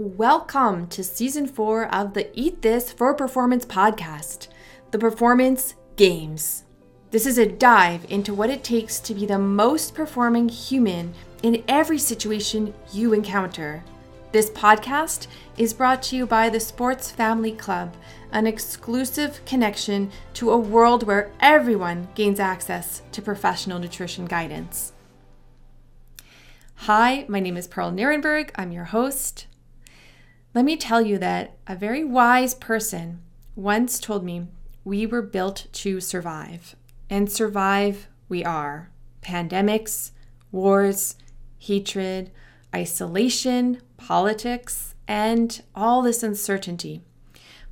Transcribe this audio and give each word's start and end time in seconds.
Welcome 0.00 0.86
to 0.90 1.02
season 1.02 1.48
four 1.48 1.92
of 1.92 2.14
the 2.14 2.30
Eat 2.32 2.62
This 2.62 2.92
for 2.92 3.12
Performance 3.14 3.66
podcast, 3.66 4.46
the 4.92 4.98
Performance 4.98 5.74
Games. 5.96 6.62
This 7.10 7.26
is 7.26 7.36
a 7.36 7.50
dive 7.50 8.06
into 8.08 8.32
what 8.32 8.48
it 8.48 8.62
takes 8.62 9.00
to 9.00 9.12
be 9.12 9.26
the 9.26 9.40
most 9.40 9.96
performing 9.96 10.48
human 10.48 11.14
in 11.42 11.64
every 11.66 11.98
situation 11.98 12.74
you 12.92 13.12
encounter. 13.12 13.82
This 14.30 14.50
podcast 14.50 15.26
is 15.56 15.74
brought 15.74 16.00
to 16.04 16.16
you 16.16 16.26
by 16.26 16.48
the 16.48 16.60
Sports 16.60 17.10
Family 17.10 17.50
Club, 17.50 17.96
an 18.30 18.46
exclusive 18.46 19.44
connection 19.46 20.12
to 20.34 20.52
a 20.52 20.56
world 20.56 21.08
where 21.08 21.32
everyone 21.40 22.06
gains 22.14 22.38
access 22.38 23.02
to 23.10 23.20
professional 23.20 23.80
nutrition 23.80 24.26
guidance. 24.26 24.92
Hi, 26.82 27.24
my 27.26 27.40
name 27.40 27.56
is 27.56 27.66
Pearl 27.66 27.90
Nierenberg. 27.90 28.50
I'm 28.54 28.70
your 28.70 28.84
host. 28.84 29.48
Let 30.58 30.64
me 30.64 30.76
tell 30.76 31.00
you 31.00 31.18
that 31.18 31.56
a 31.68 31.76
very 31.76 32.02
wise 32.02 32.52
person 32.52 33.22
once 33.54 34.00
told 34.00 34.24
me 34.24 34.48
we 34.82 35.06
were 35.06 35.22
built 35.22 35.68
to 35.70 36.00
survive, 36.00 36.74
and 37.08 37.30
survive 37.30 38.08
we 38.28 38.44
are. 38.44 38.90
Pandemics, 39.22 40.10
wars, 40.50 41.14
hatred, 41.60 42.32
isolation, 42.74 43.80
politics, 43.98 44.96
and 45.06 45.62
all 45.76 46.02
this 46.02 46.24
uncertainty. 46.24 47.02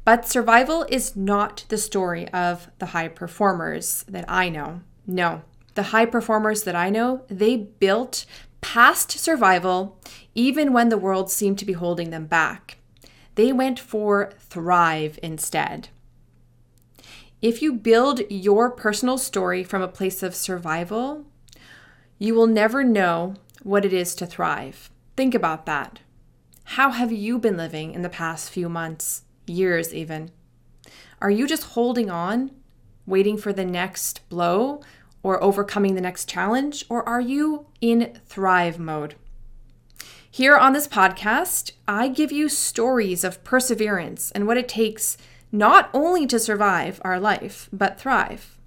But 0.04 0.28
survival 0.28 0.86
is 0.88 1.16
not 1.16 1.64
the 1.68 1.78
story 1.78 2.28
of 2.28 2.70
the 2.78 2.86
high 2.86 3.08
performers 3.08 4.04
that 4.06 4.26
I 4.28 4.48
know. 4.48 4.82
No, 5.08 5.42
the 5.74 5.90
high 5.90 6.06
performers 6.06 6.62
that 6.62 6.76
I 6.76 6.90
know, 6.90 7.24
they 7.26 7.56
built 7.56 8.26
past 8.60 9.10
survival 9.10 9.98
even 10.36 10.72
when 10.72 10.88
the 10.88 10.98
world 10.98 11.30
seemed 11.30 11.58
to 11.58 11.64
be 11.64 11.72
holding 11.72 12.10
them 12.10 12.26
back. 12.26 12.78
They 13.36 13.52
went 13.52 13.78
for 13.78 14.32
thrive 14.38 15.18
instead. 15.22 15.88
If 17.42 17.62
you 17.62 17.74
build 17.74 18.22
your 18.30 18.70
personal 18.70 19.18
story 19.18 19.62
from 19.62 19.82
a 19.82 19.88
place 19.88 20.22
of 20.22 20.34
survival, 20.34 21.26
you 22.18 22.34
will 22.34 22.46
never 22.46 22.82
know 22.82 23.34
what 23.62 23.84
it 23.84 23.92
is 23.92 24.14
to 24.16 24.26
thrive. 24.26 24.90
Think 25.16 25.34
about 25.34 25.66
that. 25.66 26.00
How 26.64 26.90
have 26.90 27.12
you 27.12 27.38
been 27.38 27.56
living 27.56 27.92
in 27.92 28.02
the 28.02 28.08
past 28.08 28.50
few 28.50 28.68
months, 28.70 29.22
years 29.46 29.92
even? 29.92 30.30
Are 31.20 31.30
you 31.30 31.46
just 31.46 31.64
holding 31.64 32.10
on, 32.10 32.50
waiting 33.06 33.36
for 33.36 33.52
the 33.52 33.64
next 33.66 34.26
blow 34.30 34.80
or 35.22 35.42
overcoming 35.42 35.94
the 35.94 36.00
next 36.00 36.28
challenge, 36.28 36.86
or 36.88 37.06
are 37.06 37.20
you 37.20 37.66
in 37.82 38.18
thrive 38.26 38.78
mode? 38.78 39.14
Here 40.36 40.58
on 40.58 40.74
this 40.74 40.86
podcast, 40.86 41.72
I 41.88 42.08
give 42.08 42.30
you 42.30 42.50
stories 42.50 43.24
of 43.24 43.42
perseverance 43.42 44.30
and 44.32 44.46
what 44.46 44.58
it 44.58 44.68
takes 44.68 45.16
not 45.50 45.88
only 45.94 46.26
to 46.26 46.38
survive 46.38 47.00
our 47.02 47.18
life, 47.18 47.70
but 47.72 47.98
thrive. 47.98 48.58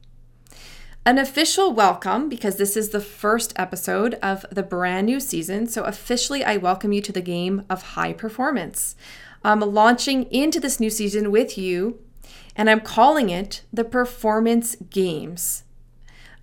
An 1.05 1.19
official 1.19 1.71
welcome 1.71 2.27
because 2.27 2.55
this 2.55 2.75
is 2.75 2.89
the 2.89 2.99
first 2.99 3.53
episode 3.55 4.15
of 4.15 4.47
the 4.49 4.63
brand 4.63 5.05
new 5.05 5.19
season. 5.19 5.67
So, 5.67 5.83
officially, 5.83 6.43
I 6.43 6.57
welcome 6.57 6.91
you 6.91 7.03
to 7.03 7.11
the 7.11 7.21
game 7.21 7.63
of 7.69 7.83
high 7.93 8.13
performance. 8.13 8.95
I'm 9.43 9.59
launching 9.59 10.23
into 10.31 10.59
this 10.59 10.79
new 10.79 10.89
season 10.89 11.29
with 11.29 11.55
you, 11.55 11.99
and 12.55 12.67
I'm 12.67 12.81
calling 12.81 13.29
it 13.29 13.61
the 13.71 13.83
Performance 13.83 14.75
Games. 14.89 15.65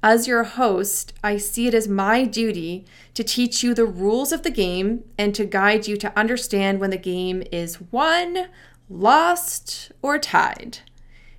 As 0.09 0.29
your 0.29 0.45
host, 0.45 1.15
I 1.25 1.37
see 1.37 1.67
it 1.67 1.75
as 1.75 1.89
my 1.89 2.23
duty 2.23 2.85
to 3.15 3.25
teach 3.25 3.65
you 3.65 3.75
the 3.75 3.85
rules 3.85 4.31
of 4.31 4.45
the 4.45 4.53
game 4.53 5.03
and 5.19 5.35
to 5.35 5.45
guide 5.45 5.89
you 5.89 5.97
to 5.97 6.17
understand 6.17 6.79
when 6.79 6.91
the 6.91 6.97
game 6.97 7.43
is 7.51 7.81
won, 7.91 8.47
lost, 8.89 9.91
or 10.03 10.21
tied. 10.21 10.79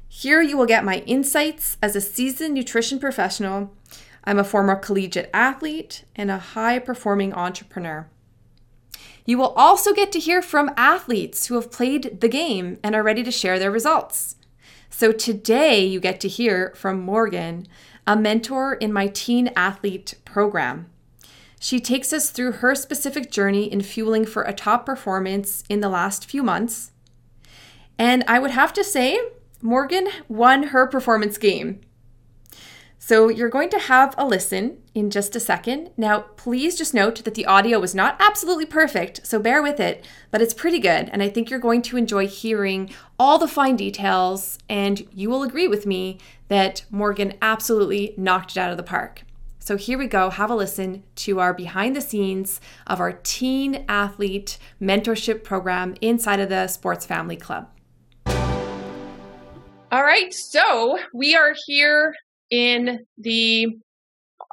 Here 0.09 0.41
you 0.41 0.57
will 0.57 0.65
get 0.65 0.83
my 0.83 0.97
insights 1.05 1.77
as 1.81 1.95
a 1.95 2.01
seasoned 2.01 2.55
nutrition 2.55 2.99
professional. 2.99 3.73
I'm 4.25 4.37
a 4.37 4.43
former 4.43 4.75
collegiate 4.75 5.29
athlete 5.33 6.03
and 6.13 6.29
a 6.29 6.37
high 6.37 6.79
performing 6.79 7.33
entrepreneur. 7.33 8.09
You 9.25 9.37
will 9.37 9.53
also 9.55 9.93
get 9.93 10.11
to 10.11 10.19
hear 10.19 10.41
from 10.41 10.73
athletes 10.75 11.45
who 11.45 11.55
have 11.55 11.71
played 11.71 12.19
the 12.19 12.27
game 12.27 12.79
and 12.83 12.95
are 12.95 13.03
ready 13.03 13.23
to 13.23 13.31
share 13.31 13.59
their 13.59 13.71
results. 13.71 14.35
So 14.89 15.11
today 15.11 15.85
you 15.85 15.99
get 15.99 16.19
to 16.21 16.27
hear 16.27 16.73
from 16.75 16.99
Morgan, 16.99 17.67
a 18.07 18.15
mentor 18.15 18.73
in 18.73 18.91
my 18.91 19.07
teen 19.07 19.51
athlete 19.55 20.15
program. 20.25 20.89
She 21.59 21.79
takes 21.79 22.13
us 22.13 22.29
through 22.29 22.53
her 22.53 22.73
specific 22.73 23.29
journey 23.29 23.71
in 23.71 23.81
fueling 23.81 24.25
for 24.25 24.43
a 24.43 24.53
top 24.53 24.85
performance 24.85 25.63
in 25.69 25.81
the 25.81 25.89
last 25.89 26.25
few 26.25 26.41
months. 26.41 26.91
And 27.99 28.23
I 28.27 28.39
would 28.39 28.51
have 28.51 28.73
to 28.73 28.83
say, 28.83 29.19
Morgan 29.61 30.07
won 30.29 30.63
her 30.63 30.87
performance 30.87 31.37
game. 31.37 31.81
So 33.07 33.29
you're 33.29 33.47
going 33.47 33.69
to 33.69 33.79
have 33.79 34.13
a 34.17 34.25
listen 34.25 34.79
in 34.93 35.09
just 35.09 35.33
a 35.33 35.39
second. 35.39 35.91
Now, 35.95 36.25
please 36.35 36.77
just 36.77 36.93
note 36.93 37.23
that 37.23 37.35
the 37.35 37.45
audio 37.45 37.79
was 37.79 37.95
not 37.95 38.17
absolutely 38.19 38.65
perfect, 38.65 39.25
so 39.25 39.39
bear 39.39 39.63
with 39.63 39.79
it, 39.79 40.05
but 40.29 40.41
it's 40.41 40.53
pretty 40.53 40.77
good. 40.77 41.07
And 41.13 41.23
I 41.23 41.29
think 41.29 41.49
you're 41.49 41.57
going 41.57 41.81
to 41.83 41.95
enjoy 41.95 42.27
hearing 42.27 42.89
all 43.17 43.37
the 43.37 43.47
fine 43.47 43.77
details, 43.77 44.59
and 44.67 45.07
you 45.13 45.29
will 45.29 45.43
agree 45.43 45.69
with 45.69 45.85
me 45.85 46.19
that 46.49 46.83
Morgan 46.91 47.35
absolutely 47.41 48.13
knocked 48.17 48.51
it 48.51 48.57
out 48.57 48.71
of 48.71 48.77
the 48.77 48.83
park. 48.83 49.21
So 49.59 49.77
here 49.77 49.97
we 49.97 50.07
go. 50.07 50.29
Have 50.29 50.51
a 50.51 50.55
listen 50.55 51.03
to 51.15 51.39
our 51.39 51.53
behind 51.53 51.95
the 51.95 52.01
scenes 52.01 52.59
of 52.87 52.99
our 52.99 53.13
teen 53.13 53.85
athlete 53.87 54.57
mentorship 54.81 55.45
program 55.45 55.95
inside 56.01 56.41
of 56.41 56.49
the 56.49 56.67
Sports 56.67 57.05
Family 57.05 57.37
Club. 57.37 57.69
All 59.89 60.03
right, 60.03 60.33
so 60.33 60.99
we 61.13 61.37
are 61.37 61.55
here 61.65 62.13
in 62.49 63.05
the 63.17 63.67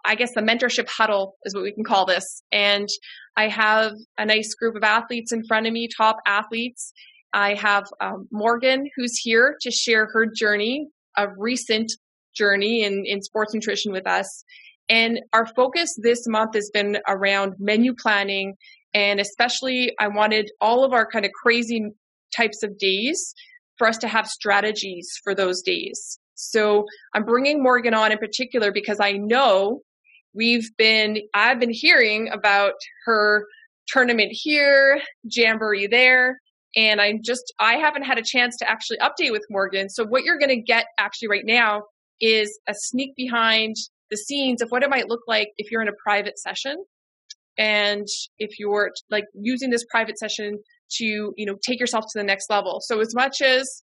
I 0.06 0.16
guess 0.16 0.34
the 0.34 0.42
mentorship 0.42 0.88
huddle 0.88 1.36
is 1.44 1.54
what 1.54 1.62
we 1.62 1.72
can 1.72 1.84
call 1.84 2.04
this. 2.04 2.42
And 2.52 2.88
I 3.36 3.48
have 3.48 3.92
a 4.18 4.26
nice 4.26 4.54
group 4.54 4.76
of 4.76 4.82
athletes 4.82 5.32
in 5.32 5.44
front 5.46 5.66
of 5.66 5.72
me, 5.72 5.88
top 5.96 6.18
athletes. 6.26 6.92
I 7.32 7.54
have 7.54 7.84
um, 8.00 8.28
Morgan, 8.30 8.88
who's 8.96 9.18
here 9.18 9.56
to 9.62 9.70
share 9.70 10.06
her 10.12 10.26
journey, 10.26 10.88
a 11.16 11.28
recent 11.38 11.90
journey 12.36 12.84
in, 12.84 13.04
in 13.06 13.22
sports 13.22 13.54
nutrition 13.54 13.92
with 13.92 14.06
us. 14.06 14.44
And 14.88 15.20
our 15.32 15.46
focus 15.46 15.98
this 16.02 16.26
month 16.28 16.54
has 16.54 16.70
been 16.72 16.98
around 17.08 17.54
menu 17.58 17.94
planning. 17.94 18.54
And 18.92 19.20
especially, 19.20 19.92
I 19.98 20.08
wanted 20.08 20.50
all 20.60 20.84
of 20.84 20.92
our 20.92 21.08
kind 21.10 21.24
of 21.24 21.32
crazy 21.32 21.82
types 22.36 22.62
of 22.62 22.78
days 22.78 23.34
for 23.78 23.88
us 23.88 23.98
to 23.98 24.08
have 24.08 24.26
strategies 24.26 25.08
for 25.24 25.34
those 25.34 25.62
days. 25.62 26.18
So 26.34 26.86
I'm 27.14 27.24
bringing 27.24 27.62
Morgan 27.62 27.94
on 27.94 28.12
in 28.12 28.18
particular 28.18 28.72
because 28.72 28.98
I 29.00 29.12
know 29.12 29.80
we've 30.34 30.68
been, 30.76 31.18
I've 31.34 31.60
been 31.60 31.72
hearing 31.72 32.28
about 32.32 32.74
her 33.06 33.46
tournament 33.88 34.30
here, 34.32 35.00
Jamboree 35.24 35.86
there. 35.86 36.38
And 36.76 37.00
I 37.00 37.14
just, 37.24 37.52
I 37.60 37.74
haven't 37.74 38.02
had 38.02 38.18
a 38.18 38.22
chance 38.24 38.56
to 38.56 38.70
actually 38.70 38.98
update 38.98 39.30
with 39.30 39.44
Morgan. 39.48 39.88
So 39.88 40.04
what 40.04 40.24
you're 40.24 40.38
going 40.38 40.50
to 40.50 40.60
get 40.60 40.86
actually 40.98 41.28
right 41.28 41.44
now 41.44 41.82
is 42.20 42.58
a 42.68 42.74
sneak 42.74 43.14
behind 43.16 43.76
the 44.10 44.16
scenes 44.16 44.60
of 44.60 44.70
what 44.70 44.82
it 44.82 44.90
might 44.90 45.08
look 45.08 45.22
like 45.28 45.48
if 45.56 45.70
you're 45.70 45.82
in 45.82 45.88
a 45.88 45.94
private 46.04 46.38
session. 46.38 46.76
And 47.56 48.06
if 48.38 48.58
you're 48.58 48.90
like 49.10 49.24
using 49.34 49.70
this 49.70 49.84
private 49.88 50.18
session 50.18 50.58
to, 50.96 51.32
you 51.36 51.46
know, 51.46 51.56
take 51.64 51.78
yourself 51.78 52.04
to 52.12 52.18
the 52.18 52.24
next 52.24 52.50
level. 52.50 52.80
So 52.80 53.00
as 53.00 53.14
much 53.14 53.40
as 53.40 53.83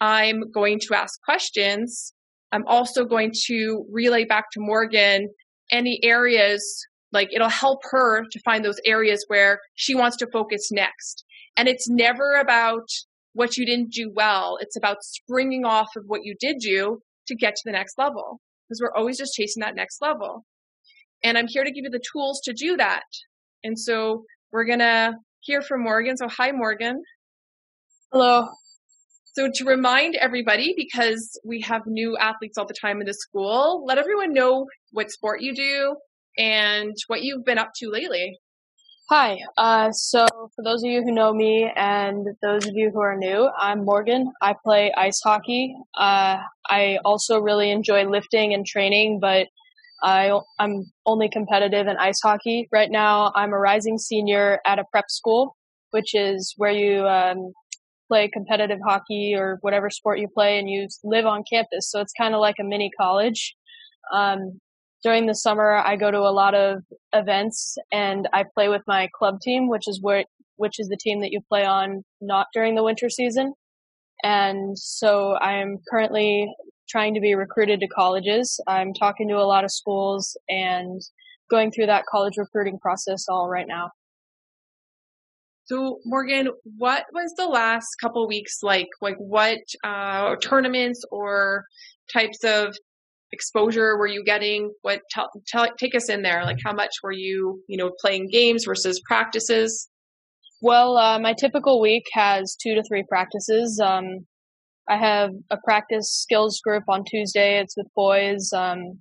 I'm 0.00 0.50
going 0.52 0.78
to 0.88 0.94
ask 0.94 1.20
questions. 1.22 2.12
I'm 2.52 2.64
also 2.66 3.04
going 3.04 3.32
to 3.46 3.84
relay 3.90 4.24
back 4.24 4.44
to 4.52 4.60
Morgan 4.60 5.28
any 5.72 5.98
areas, 6.02 6.86
like 7.12 7.28
it'll 7.34 7.48
help 7.48 7.80
her 7.90 8.24
to 8.30 8.40
find 8.44 8.64
those 8.64 8.80
areas 8.86 9.24
where 9.28 9.58
she 9.74 9.94
wants 9.94 10.16
to 10.18 10.26
focus 10.32 10.70
next. 10.70 11.24
And 11.56 11.68
it's 11.68 11.88
never 11.88 12.34
about 12.34 12.88
what 13.32 13.56
you 13.56 13.66
didn't 13.66 13.92
do 13.92 14.10
well. 14.14 14.58
It's 14.60 14.76
about 14.76 15.02
springing 15.02 15.64
off 15.64 15.88
of 15.96 16.04
what 16.06 16.20
you 16.24 16.34
did 16.38 16.58
do 16.60 17.00
to 17.28 17.34
get 17.34 17.54
to 17.56 17.62
the 17.64 17.72
next 17.72 17.98
level 17.98 18.40
because 18.68 18.80
we're 18.80 18.94
always 18.96 19.18
just 19.18 19.34
chasing 19.34 19.60
that 19.60 19.74
next 19.74 20.00
level. 20.00 20.44
And 21.22 21.36
I'm 21.36 21.46
here 21.48 21.64
to 21.64 21.70
give 21.70 21.84
you 21.84 21.90
the 21.90 22.02
tools 22.12 22.40
to 22.44 22.52
do 22.52 22.76
that. 22.76 23.04
And 23.64 23.78
so 23.78 24.24
we're 24.52 24.64
going 24.64 24.80
to 24.80 25.14
hear 25.40 25.62
from 25.62 25.82
Morgan. 25.82 26.16
So 26.16 26.28
hi, 26.28 26.52
Morgan. 26.52 27.02
Hello. 28.12 28.46
So 29.36 29.50
to 29.52 29.64
remind 29.66 30.14
everybody, 30.14 30.72
because 30.78 31.38
we 31.44 31.60
have 31.60 31.82
new 31.84 32.16
athletes 32.16 32.56
all 32.56 32.64
the 32.64 32.72
time 32.72 33.02
in 33.02 33.06
the 33.06 33.12
school, 33.12 33.84
let 33.84 33.98
everyone 33.98 34.32
know 34.32 34.66
what 34.92 35.10
sport 35.10 35.42
you 35.42 35.54
do 35.54 35.94
and 36.38 36.94
what 37.08 37.22
you've 37.22 37.44
been 37.44 37.58
up 37.58 37.72
to 37.76 37.90
lately. 37.90 38.38
Hi. 39.10 39.36
Uh, 39.58 39.92
so 39.92 40.26
for 40.56 40.64
those 40.64 40.82
of 40.82 40.90
you 40.90 41.02
who 41.02 41.12
know 41.12 41.34
me 41.34 41.70
and 41.76 42.26
those 42.40 42.66
of 42.66 42.72
you 42.72 42.90
who 42.94 43.00
are 43.00 43.14
new, 43.14 43.50
I'm 43.58 43.84
Morgan. 43.84 44.32
I 44.40 44.54
play 44.64 44.90
ice 44.96 45.20
hockey. 45.22 45.76
Uh, 45.94 46.38
I 46.70 46.98
also 47.04 47.38
really 47.38 47.70
enjoy 47.70 48.08
lifting 48.08 48.54
and 48.54 48.64
training, 48.64 49.18
but 49.20 49.48
I, 50.02 50.30
I'm 50.58 50.90
only 51.04 51.28
competitive 51.28 51.88
in 51.88 51.98
ice 51.98 52.22
hockey. 52.22 52.68
Right 52.72 52.90
now, 52.90 53.32
I'm 53.34 53.52
a 53.52 53.58
rising 53.58 53.98
senior 53.98 54.60
at 54.64 54.78
a 54.78 54.84
prep 54.90 55.10
school 55.10 55.56
which 55.96 56.14
is 56.14 56.52
where 56.58 56.70
you 56.70 57.06
um, 57.06 57.52
play 58.08 58.28
competitive 58.28 58.78
hockey 58.84 59.34
or 59.36 59.58
whatever 59.60 59.90
sport 59.90 60.18
you 60.18 60.28
play 60.28 60.58
and 60.58 60.68
you 60.68 60.88
live 61.04 61.26
on 61.26 61.44
campus. 61.50 61.90
So 61.90 62.00
it's 62.00 62.12
kind 62.12 62.34
of 62.34 62.40
like 62.40 62.56
a 62.60 62.64
mini 62.64 62.90
college. 62.98 63.54
Um, 64.12 64.60
during 65.02 65.26
the 65.26 65.34
summer, 65.34 65.76
I 65.76 65.96
go 65.96 66.10
to 66.10 66.18
a 66.18 66.32
lot 66.32 66.54
of 66.54 66.82
events 67.12 67.76
and 67.92 68.28
I 68.32 68.44
play 68.54 68.68
with 68.68 68.82
my 68.86 69.08
club 69.16 69.40
team, 69.40 69.68
which 69.68 69.86
is 69.86 70.00
where, 70.00 70.24
which 70.56 70.80
is 70.80 70.88
the 70.88 70.96
team 70.96 71.20
that 71.20 71.32
you 71.32 71.40
play 71.48 71.64
on 71.64 72.04
not 72.20 72.48
during 72.52 72.74
the 72.74 72.82
winter 72.82 73.08
season. 73.08 73.54
And 74.22 74.78
so 74.78 75.36
I'm 75.36 75.78
currently 75.90 76.52
trying 76.88 77.14
to 77.14 77.20
be 77.20 77.34
recruited 77.34 77.80
to 77.80 77.88
colleges. 77.88 78.58
I'm 78.66 78.94
talking 78.94 79.28
to 79.28 79.36
a 79.36 79.44
lot 79.46 79.64
of 79.64 79.70
schools 79.70 80.36
and 80.48 81.00
going 81.50 81.70
through 81.70 81.86
that 81.86 82.06
college 82.06 82.36
recruiting 82.36 82.78
process 82.78 83.26
all 83.28 83.48
right 83.48 83.66
now. 83.68 83.90
So 85.66 85.98
Morgan, 86.04 86.48
what 86.76 87.04
was 87.12 87.34
the 87.36 87.46
last 87.46 87.88
couple 88.00 88.26
weeks 88.28 88.58
like? 88.62 88.86
Like 89.00 89.16
what 89.18 89.58
uh, 89.82 90.36
tournaments 90.36 91.02
or 91.10 91.64
types 92.12 92.44
of 92.44 92.76
exposure 93.32 93.98
were 93.98 94.06
you 94.06 94.22
getting? 94.24 94.72
What 94.82 95.00
tell, 95.10 95.28
take 95.76 95.96
us 95.96 96.08
in 96.08 96.22
there? 96.22 96.44
Like 96.44 96.58
how 96.64 96.72
much 96.72 96.92
were 97.02 97.12
you, 97.12 97.62
you 97.68 97.76
know, 97.76 97.90
playing 98.00 98.28
games 98.30 98.64
versus 98.64 99.00
practices? 99.04 99.88
Well, 100.62 100.96
uh, 100.96 101.18
my 101.18 101.34
typical 101.38 101.80
week 101.80 102.04
has 102.12 102.56
two 102.62 102.76
to 102.76 102.82
three 102.88 103.04
practices. 103.08 103.80
Um, 103.84 104.26
I 104.88 104.96
have 104.96 105.30
a 105.50 105.56
practice 105.64 106.08
skills 106.08 106.60
group 106.64 106.84
on 106.88 107.02
Tuesday. 107.10 107.58
It's 107.58 107.76
with 107.76 107.88
boys. 107.96 108.52
Um, 108.54 109.00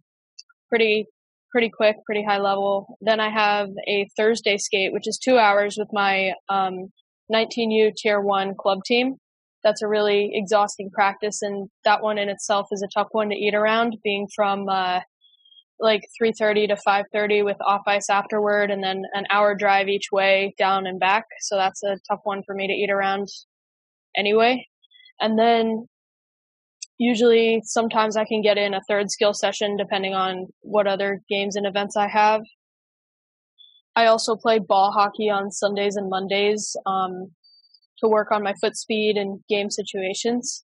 pretty 0.68 1.06
pretty 1.56 1.72
quick, 1.74 1.96
pretty 2.06 2.22
high 2.22 2.38
level. 2.38 2.98
Then 3.00 3.22
I 3.22 3.30
have 3.30 3.70
a 3.88 4.10
Thursday 4.18 4.58
skate, 4.58 4.92
which 4.92 5.08
is 5.08 5.18
two 5.18 5.38
hours 5.38 5.78
with 5.80 5.88
my 5.94 6.34
um, 6.50 6.92
19U 7.34 7.96
Tier 7.96 8.20
1 8.20 8.56
club 8.60 8.80
team. 8.86 9.16
That's 9.64 9.82
a 9.82 9.88
really 9.88 10.32
exhausting 10.34 10.90
practice, 10.92 11.42
and 11.42 11.70
that 11.86 12.04
one 12.04 12.18
in 12.18 12.28
itself 12.28 12.68
is 12.74 12.84
a 12.84 12.90
tough 12.94 13.08
one 13.14 13.30
to 13.30 13.36
eat 13.36 13.56
around, 13.56 13.96
being 14.04 14.28
from 14.36 14.68
uh, 14.68 15.00
like 15.80 16.02
3.30 16.22 16.68
to 16.68 16.78
5.30 16.86 17.46
with 17.46 17.56
off 17.66 17.84
ice 17.88 18.10
afterward, 18.10 18.70
and 18.70 18.84
then 18.84 19.04
an 19.14 19.24
hour 19.32 19.56
drive 19.56 19.88
each 19.88 20.12
way 20.12 20.54
down 20.58 20.86
and 20.86 21.00
back. 21.00 21.24
So 21.40 21.56
that's 21.56 21.82
a 21.84 21.98
tough 22.10 22.20
one 22.26 22.44
for 22.46 22.54
me 22.54 22.68
to 22.68 22.74
eat 22.74 22.90
around 22.92 23.30
anyway. 24.18 24.68
And 25.22 25.40
then 25.40 25.88
usually 26.98 27.62
sometimes 27.64 28.16
I 28.16 28.26
can 28.26 28.42
get 28.42 28.58
in 28.58 28.74
a 28.74 28.82
third 28.88 29.10
skill 29.12 29.34
session 29.34 29.78
depending 29.78 30.14
on 30.14 30.48
what 30.62 30.88
other 30.88 31.22
games 31.30 31.56
and 31.56 31.66
events 31.66 31.98
I 31.98 32.08
have. 32.08 32.42
I 33.96 34.08
also 34.08 34.36
play 34.36 34.60
ball 34.60 34.92
hockey 34.92 35.30
on 35.30 35.52
Sundays 35.52 35.96
and 35.96 36.10
Mondays 36.10 36.76
um, 36.86 37.32
to 38.00 38.08
work 38.08 38.32
on 38.32 38.44
my 38.44 38.54
foot 38.60 38.76
speed 38.76 39.16
and 39.18 39.40
game 39.48 39.70
situations. 39.70 40.64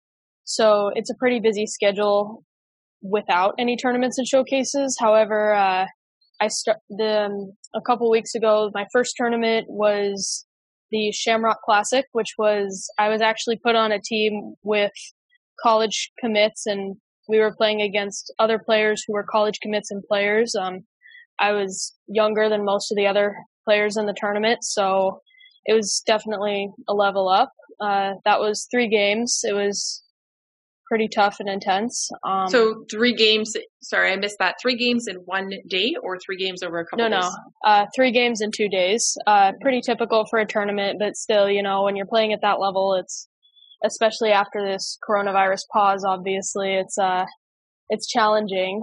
So 0.45 0.91
it's 0.95 1.09
a 1.09 1.15
pretty 1.15 1.41
busy 1.41 1.65
schedule 1.67 2.43
without 3.01 3.55
any 3.59 3.75
tournaments 3.75 4.17
and 4.17 4.25
showcases. 4.25 4.97
However, 4.99 5.53
uh, 5.53 5.87
I 6.39 6.47
start 6.47 6.77
the 6.89 7.25
um, 7.25 7.51
a 7.75 7.81
couple 7.81 8.09
weeks 8.09 8.33
ago. 8.33 8.71
My 8.73 8.85
first 8.93 9.15
tournament 9.17 9.65
was 9.69 10.45
the 10.91 11.11
Shamrock 11.11 11.61
Classic, 11.63 12.05
which 12.13 12.35
was 12.37 12.89
I 12.97 13.09
was 13.09 13.21
actually 13.21 13.57
put 13.57 13.75
on 13.75 13.91
a 13.91 13.99
team 13.99 14.55
with 14.63 14.91
college 15.61 16.11
commits 16.19 16.65
and 16.65 16.97
we 17.27 17.39
were 17.39 17.53
playing 17.55 17.81
against 17.81 18.33
other 18.39 18.59
players 18.59 19.03
who 19.05 19.13
were 19.13 19.25
college 19.29 19.59
commits 19.61 19.91
and 19.91 20.03
players. 20.03 20.55
Um, 20.55 20.81
I 21.39 21.51
was 21.51 21.93
younger 22.07 22.49
than 22.49 22.65
most 22.65 22.91
of 22.91 22.95
the 22.95 23.07
other 23.07 23.35
players 23.65 23.97
in 23.97 24.05
the 24.05 24.15
tournament, 24.17 24.59
so 24.63 25.21
it 25.65 25.73
was 25.73 26.01
definitely 26.05 26.69
a 26.87 26.93
level 26.93 27.27
up. 27.27 27.51
Uh, 27.79 28.13
that 28.25 28.39
was 28.39 28.67
three 28.71 28.89
games. 28.89 29.41
It 29.43 29.53
was 29.53 30.03
pretty 30.87 31.09
tough 31.09 31.37
and 31.39 31.49
intense. 31.49 32.09
Um, 32.25 32.47
so 32.47 32.85
three 32.89 33.13
games. 33.13 33.53
Sorry, 33.81 34.11
I 34.11 34.15
missed 34.15 34.37
that. 34.39 34.55
Three 34.61 34.77
games 34.77 35.07
in 35.07 35.17
one 35.25 35.51
day, 35.67 35.95
or 36.01 36.17
three 36.17 36.37
games 36.37 36.63
over 36.63 36.79
a 36.79 36.85
couple. 36.85 37.09
No, 37.09 37.21
days? 37.21 37.29
no, 37.29 37.69
uh, 37.69 37.85
three 37.95 38.11
games 38.11 38.41
in 38.41 38.51
two 38.55 38.69
days. 38.69 39.17
Uh, 39.27 39.51
pretty 39.61 39.81
typical 39.81 40.25
for 40.29 40.39
a 40.39 40.45
tournament, 40.45 40.97
but 40.99 41.15
still, 41.15 41.49
you 41.49 41.61
know, 41.61 41.83
when 41.83 41.95
you're 41.95 42.07
playing 42.07 42.33
at 42.33 42.41
that 42.41 42.59
level, 42.59 42.95
it's 42.95 43.27
especially 43.83 44.31
after 44.31 44.65
this 44.65 44.97
coronavirus 45.07 45.61
pause, 45.71 46.03
obviously 46.05 46.75
it's 46.75 46.97
uh 46.97 47.25
it's 47.89 48.07
challenging 48.07 48.81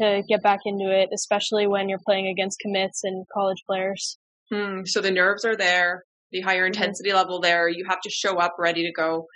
to 0.00 0.22
get 0.28 0.42
back 0.42 0.60
into 0.64 0.90
it, 0.90 1.10
especially 1.14 1.66
when 1.66 1.88
you're 1.88 2.00
playing 2.06 2.26
against 2.26 2.58
commits 2.60 3.04
and 3.04 3.26
college 3.34 3.58
players. 3.66 4.18
Hmm, 4.52 4.80
so 4.84 5.00
the 5.00 5.10
nerves 5.10 5.44
are 5.44 5.56
there, 5.56 6.04
the 6.32 6.40
higher 6.40 6.62
mm-hmm. 6.62 6.68
intensity 6.68 7.10
mm-hmm. 7.10 7.18
level 7.18 7.40
there. 7.40 7.68
You 7.68 7.84
have 7.88 8.00
to 8.02 8.10
show 8.10 8.38
up 8.38 8.56
ready 8.58 8.84
to 8.84 8.92
go. 8.92 9.26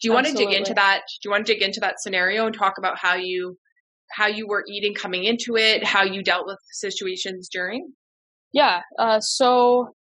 Do 0.00 0.08
you 0.08 0.12
want 0.12 0.26
to 0.26 0.32
dig 0.32 0.52
into 0.52 0.74
that? 0.74 1.00
Do 1.22 1.28
you 1.28 1.30
want 1.30 1.46
to 1.46 1.52
dig 1.52 1.62
into 1.62 1.80
that 1.80 2.00
scenario 2.00 2.46
and 2.46 2.54
talk 2.54 2.74
about 2.78 2.98
how 2.98 3.14
you 3.14 3.56
how 4.12 4.26
you 4.26 4.46
were 4.46 4.64
eating 4.68 4.94
coming 4.94 5.24
into 5.24 5.56
it, 5.56 5.84
how 5.84 6.04
you 6.04 6.22
dealt 6.22 6.46
with 6.46 6.58
situations 6.70 7.48
during? 7.50 7.92
Yeah. 8.52 8.82
Uh, 8.98 9.20
so 9.20 9.94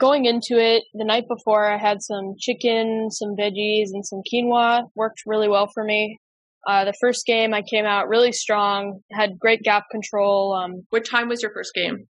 going 0.00 0.24
into 0.24 0.58
it 0.58 0.84
the 0.94 1.04
night 1.04 1.26
before, 1.28 1.70
I 1.70 1.76
had 1.78 2.02
some 2.02 2.34
chicken, 2.38 3.08
some 3.10 3.36
veggies, 3.38 3.88
and 3.92 4.04
some 4.04 4.22
quinoa. 4.32 4.84
Worked 4.96 5.22
really 5.26 5.48
well 5.48 5.68
for 5.72 5.84
me. 5.84 6.18
Uh, 6.66 6.84
the 6.84 6.94
first 7.00 7.24
game, 7.26 7.54
I 7.54 7.62
came 7.62 7.84
out 7.84 8.08
really 8.08 8.32
strong, 8.32 9.00
had 9.12 9.38
great 9.38 9.62
gap 9.62 9.84
control. 9.90 10.54
Um, 10.54 10.82
what 10.90 11.04
time 11.08 11.28
was 11.28 11.42
your 11.42 11.52
first 11.52 11.72
game? 11.74 12.06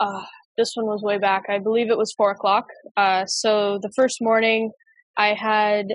Uh, 0.00 0.22
this 0.56 0.72
one 0.74 0.86
was 0.86 1.02
way 1.02 1.18
back. 1.18 1.44
I 1.48 1.58
believe 1.58 1.90
it 1.90 1.98
was 1.98 2.14
four 2.16 2.30
o'clock. 2.30 2.66
Uh, 2.96 3.24
so 3.26 3.78
the 3.82 3.90
first 3.96 4.18
morning, 4.20 4.70
I 5.16 5.34
had 5.34 5.86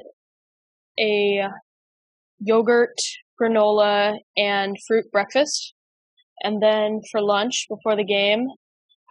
a 0.99 1.47
yogurt, 2.39 2.95
granola, 3.41 4.17
and 4.35 4.75
fruit 4.87 5.05
breakfast. 5.11 5.73
And 6.43 6.61
then 6.61 7.01
for 7.11 7.21
lunch 7.21 7.65
before 7.69 7.95
the 7.95 8.05
game, 8.05 8.47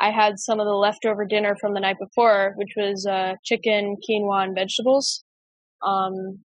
I 0.00 0.10
had 0.10 0.38
some 0.38 0.60
of 0.60 0.66
the 0.66 0.74
leftover 0.74 1.24
dinner 1.24 1.56
from 1.60 1.74
the 1.74 1.80
night 1.80 1.96
before, 1.98 2.54
which 2.56 2.72
was 2.76 3.04
uh, 3.06 3.34
chicken, 3.44 3.96
quinoa, 4.08 4.44
and 4.44 4.54
vegetables. 4.54 5.24
Um, 5.84 6.44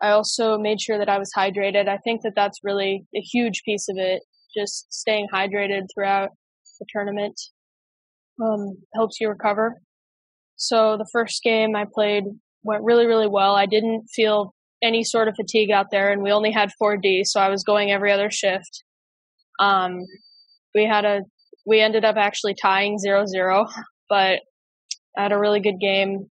I 0.00 0.10
also 0.10 0.56
made 0.56 0.80
sure 0.80 0.98
that 0.98 1.08
I 1.08 1.18
was 1.18 1.30
hydrated. 1.36 1.88
I 1.88 1.98
think 1.98 2.22
that 2.22 2.34
that's 2.34 2.60
really 2.62 3.04
a 3.14 3.20
huge 3.20 3.62
piece 3.64 3.88
of 3.88 3.96
it. 3.98 4.22
Just 4.56 4.86
staying 4.92 5.26
hydrated 5.32 5.82
throughout 5.94 6.30
the 6.78 6.86
tournament 6.90 7.38
um, 8.42 8.76
helps 8.94 9.20
you 9.20 9.28
recover. 9.28 9.80
So 10.56 10.96
the 10.96 11.08
first 11.12 11.42
game 11.42 11.76
I 11.76 11.84
played 11.92 12.24
went 12.62 12.84
really, 12.84 13.06
really 13.06 13.28
well. 13.28 13.54
I 13.54 13.66
didn't 13.66 14.06
feel 14.14 14.54
any 14.82 15.04
sort 15.04 15.28
of 15.28 15.34
fatigue 15.34 15.70
out 15.70 15.86
there, 15.90 16.12
and 16.12 16.22
we 16.22 16.30
only 16.30 16.52
had 16.52 16.70
4D, 16.80 17.22
so 17.24 17.40
I 17.40 17.48
was 17.48 17.64
going 17.64 17.90
every 17.90 18.12
other 18.12 18.30
shift. 18.30 18.84
Um, 19.60 19.98
we 20.74 20.84
had 20.84 21.04
a 21.04 21.22
we 21.68 21.80
ended 21.80 22.04
up 22.04 22.16
actually 22.16 22.54
tying 22.54 22.96
0-0, 23.06 23.68
but 24.08 24.40
I 25.16 25.22
had 25.22 25.32
a 25.32 25.38
really 25.38 25.60
good 25.60 25.78
game, 25.80 26.30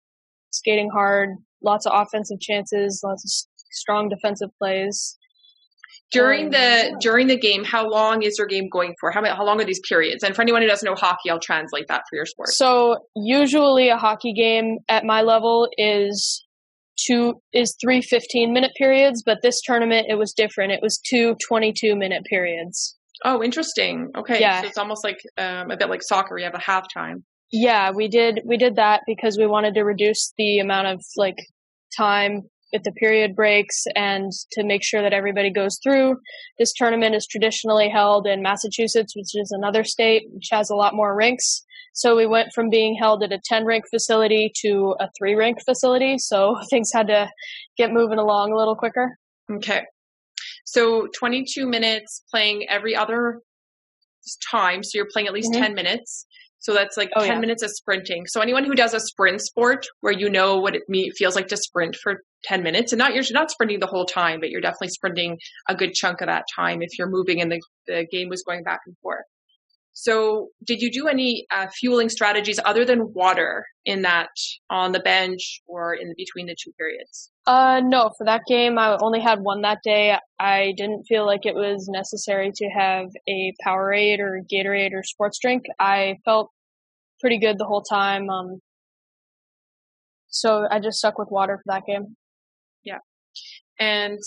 skating 0.51 0.89
hard, 0.89 1.29
lots 1.61 1.85
of 1.85 1.91
offensive 1.93 2.39
chances, 2.39 3.01
lots 3.03 3.23
of 3.25 3.49
strong 3.71 4.07
defensive 4.07 4.49
plays. 4.57 5.17
During 6.11 6.45
um, 6.45 6.51
the 6.51 6.97
during 7.01 7.27
the 7.27 7.37
game, 7.37 7.63
how 7.63 7.89
long 7.89 8.21
is 8.21 8.37
your 8.37 8.47
game 8.47 8.69
going 8.71 8.93
for? 8.99 9.11
How 9.11 9.25
how 9.25 9.43
long 9.43 9.59
are 9.59 9.65
these 9.65 9.81
periods? 9.89 10.23
And 10.23 10.35
for 10.35 10.43
anyone 10.43 10.61
who 10.61 10.67
doesn't 10.67 10.85
know 10.85 10.95
hockey, 10.95 11.29
I'll 11.29 11.39
translate 11.39 11.87
that 11.87 12.03
for 12.09 12.15
your 12.15 12.27
sport. 12.27 12.49
So 12.49 12.99
usually 13.15 13.89
a 13.89 13.97
hockey 13.97 14.31
game 14.31 14.77
at 14.87 15.03
my 15.03 15.23
level 15.23 15.67
is 15.77 16.45
two 17.07 17.41
is 17.53 17.75
three 17.81 18.01
15 18.01 18.53
minute 18.53 18.71
periods, 18.77 19.23
but 19.25 19.39
this 19.41 19.59
tournament 19.61 20.05
it 20.07 20.15
was 20.15 20.31
different. 20.31 20.71
It 20.71 20.81
was 20.81 21.01
two 21.09 21.35
22 21.47 21.95
minute 21.95 22.23
periods. 22.29 22.95
Oh, 23.25 23.41
interesting. 23.43 24.11
Okay, 24.15 24.39
yeah. 24.39 24.61
so 24.61 24.67
it's 24.67 24.77
almost 24.77 25.03
like 25.03 25.17
um, 25.39 25.71
a 25.71 25.77
bit 25.77 25.89
like 25.89 26.03
soccer. 26.03 26.37
You 26.37 26.45
have 26.45 26.53
a 26.53 26.59
halftime. 26.59 27.23
Yeah, 27.51 27.89
we 27.91 28.07
did 28.07 28.41
we 28.45 28.55
did 28.55 28.75
that 28.75 29.01
because 29.07 29.37
we 29.37 29.47
wanted 29.47 29.73
to 29.73 29.81
reduce 29.83 30.31
the 30.37 30.59
amount 30.59 30.87
of 30.87 31.01
like 31.17 31.37
time 31.97 32.43
with 32.71 32.83
the 32.83 32.91
period 32.91 33.35
breaks 33.35 33.83
and 33.95 34.31
to 34.51 34.63
make 34.63 34.83
sure 34.83 35.01
that 35.01 35.13
everybody 35.13 35.51
goes 35.51 35.79
through. 35.81 36.17
This 36.59 36.71
tournament 36.73 37.15
is 37.15 37.25
traditionally 37.25 37.89
held 37.89 38.27
in 38.27 38.43
Massachusetts, 38.43 39.15
which 39.15 39.33
is 39.33 39.51
another 39.51 39.83
state 39.83 40.23
which 40.31 40.49
has 40.51 40.69
a 40.69 40.75
lot 40.75 40.93
more 40.93 41.15
rinks. 41.15 41.63
So 41.93 42.15
we 42.15 42.27
went 42.27 42.49
from 42.53 42.69
being 42.69 42.95
held 42.95 43.23
at 43.23 43.31
a 43.31 43.39
10 43.43 43.65
rink 43.65 43.85
facility 43.89 44.51
to 44.61 44.95
a 44.99 45.09
3 45.17 45.33
rink 45.33 45.59
facility, 45.65 46.17
so 46.19 46.57
things 46.69 46.91
had 46.93 47.07
to 47.07 47.27
get 47.75 47.91
moving 47.91 48.19
along 48.19 48.51
a 48.51 48.57
little 48.57 48.75
quicker. 48.75 49.17
Okay. 49.51 49.85
So 50.65 51.07
22 51.17 51.67
minutes 51.67 52.23
playing 52.31 52.65
every 52.69 52.95
other 52.95 53.41
time. 54.51 54.83
So 54.83 54.97
you're 54.97 55.07
playing 55.11 55.27
at 55.27 55.33
least 55.33 55.51
mm-hmm. 55.51 55.63
10 55.63 55.75
minutes. 55.75 56.25
So 56.59 56.73
that's 56.73 56.97
like 56.97 57.11
oh, 57.15 57.21
10 57.21 57.29
yeah. 57.29 57.39
minutes 57.39 57.61
of 57.61 57.69
sprinting. 57.69 58.25
So 58.25 58.41
anyone 58.41 58.65
who 58.65 58.73
does 58.73 58.95
a 58.95 58.99
sprint 58.99 59.39
sport 59.41 59.85
where 60.01 60.13
you 60.13 60.29
know 60.29 60.57
what 60.57 60.75
it 60.75 60.81
feels 61.15 61.35
like 61.35 61.47
to 61.49 61.57
sprint 61.57 61.95
for 61.95 62.23
10 62.45 62.63
minutes 62.63 62.91
and 62.91 62.97
not 62.97 63.13
you're 63.13 63.23
not 63.31 63.51
sprinting 63.51 63.79
the 63.79 63.87
whole 63.87 64.05
time, 64.05 64.39
but 64.39 64.49
you're 64.49 64.61
definitely 64.61 64.89
sprinting 64.89 65.37
a 65.69 65.75
good 65.75 65.93
chunk 65.93 66.21
of 66.21 66.27
that 66.27 66.45
time 66.55 66.81
if 66.81 66.97
you're 66.97 67.09
moving 67.09 67.39
and 67.39 67.51
the, 67.51 67.61
the 67.85 68.07
game 68.11 68.29
was 68.29 68.43
going 68.43 68.63
back 68.63 68.79
and 68.87 68.95
forth. 69.03 69.25
So, 69.97 70.49
did 70.65 70.81
you 70.81 70.91
do 70.91 71.07
any 71.07 71.47
uh, 71.55 71.67
fueling 71.67 72.09
strategies 72.09 72.59
other 72.65 72.83
than 72.83 73.13
water 73.13 73.65
in 73.85 74.01
that 74.01 74.27
on 74.69 74.91
the 74.91 74.99
bench 74.99 75.61
or 75.67 75.93
in 75.93 76.13
between 76.17 76.47
the 76.47 76.55
two 76.61 76.73
periods? 76.77 77.31
Uh, 77.47 77.79
no, 77.81 78.11
for 78.17 78.25
that 78.25 78.41
game, 78.45 78.77
I 78.77 78.97
only 79.01 79.21
had 79.21 79.39
one 79.39 79.61
that 79.61 79.77
day. 79.85 80.17
I 80.37 80.73
didn't 80.75 81.05
feel 81.07 81.25
like 81.25 81.45
it 81.45 81.55
was 81.55 81.87
necessary 81.89 82.51
to 82.53 82.65
have 82.77 83.05
a 83.29 83.53
Powerade 83.65 84.19
or 84.19 84.41
Gatorade 84.53 84.91
or 84.93 85.01
sports 85.03 85.39
drink. 85.41 85.63
I 85.79 86.17
felt 86.25 86.51
pretty 87.21 87.39
good 87.39 87.57
the 87.57 87.65
whole 87.65 87.83
time. 87.83 88.29
Um, 88.29 88.59
so 90.27 90.67
I 90.69 90.81
just 90.81 90.97
stuck 90.97 91.17
with 91.17 91.29
water 91.31 91.55
for 91.55 91.73
that 91.73 91.83
game. 91.87 92.17
Yeah. 92.83 92.99
And 93.79 94.19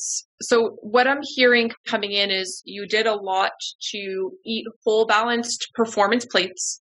so 0.43 0.77
what 0.83 1.07
I'm 1.07 1.21
hearing 1.23 1.71
coming 1.87 2.13
in 2.13 2.31
is 2.31 2.63
you 2.65 2.87
did 2.87 3.07
a 3.07 3.15
lot 3.15 3.53
to 3.93 4.33
eat 4.45 4.67
whole 4.85 5.07
balanced 5.07 5.71
performance 5.75 6.27
plates. 6.27 6.83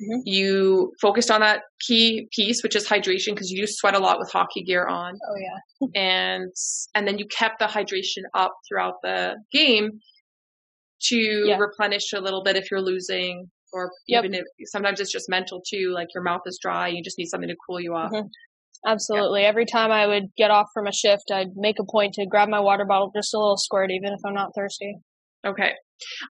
Mm-hmm. 0.00 0.20
You 0.24 0.92
focused 1.00 1.30
on 1.30 1.40
that 1.40 1.62
key 1.80 2.28
piece, 2.30 2.62
which 2.62 2.76
is 2.76 2.86
hydration, 2.86 3.34
because 3.34 3.50
you 3.50 3.66
sweat 3.66 3.94
a 3.94 3.98
lot 3.98 4.18
with 4.18 4.30
hockey 4.30 4.62
gear 4.62 4.86
on. 4.86 5.14
Oh 5.14 5.36
yeah. 5.40 5.88
and 5.94 6.52
and 6.94 7.08
then 7.08 7.18
you 7.18 7.26
kept 7.26 7.58
the 7.58 7.64
hydration 7.64 8.22
up 8.34 8.54
throughout 8.68 8.94
the 9.02 9.36
game 9.52 10.00
to 11.04 11.16
yeah. 11.16 11.56
replenish 11.56 12.12
a 12.12 12.20
little 12.20 12.42
bit 12.42 12.56
if 12.56 12.70
you're 12.70 12.82
losing, 12.82 13.50
or 13.72 13.90
yep. 14.06 14.24
even 14.24 14.34
if 14.34 14.44
sometimes 14.66 15.00
it's 15.00 15.12
just 15.12 15.28
mental 15.28 15.62
too, 15.66 15.92
like 15.92 16.08
your 16.14 16.22
mouth 16.22 16.42
is 16.46 16.58
dry, 16.60 16.88
you 16.88 17.02
just 17.02 17.18
need 17.18 17.26
something 17.26 17.48
to 17.48 17.56
cool 17.66 17.80
you 17.80 17.94
off. 17.94 18.12
Mm-hmm. 18.12 18.26
Absolutely. 18.86 19.42
Yeah. 19.42 19.48
Every 19.48 19.66
time 19.66 19.90
I 19.90 20.06
would 20.06 20.28
get 20.36 20.50
off 20.50 20.68
from 20.72 20.86
a 20.86 20.92
shift, 20.92 21.30
I'd 21.32 21.56
make 21.56 21.78
a 21.80 21.84
point 21.84 22.14
to 22.14 22.26
grab 22.26 22.48
my 22.48 22.60
water 22.60 22.84
bottle 22.84 23.10
just 23.14 23.34
a 23.34 23.38
little 23.38 23.56
squirt, 23.56 23.90
even 23.90 24.12
if 24.12 24.20
I'm 24.24 24.34
not 24.34 24.52
thirsty. 24.54 24.98
Okay. 25.44 25.72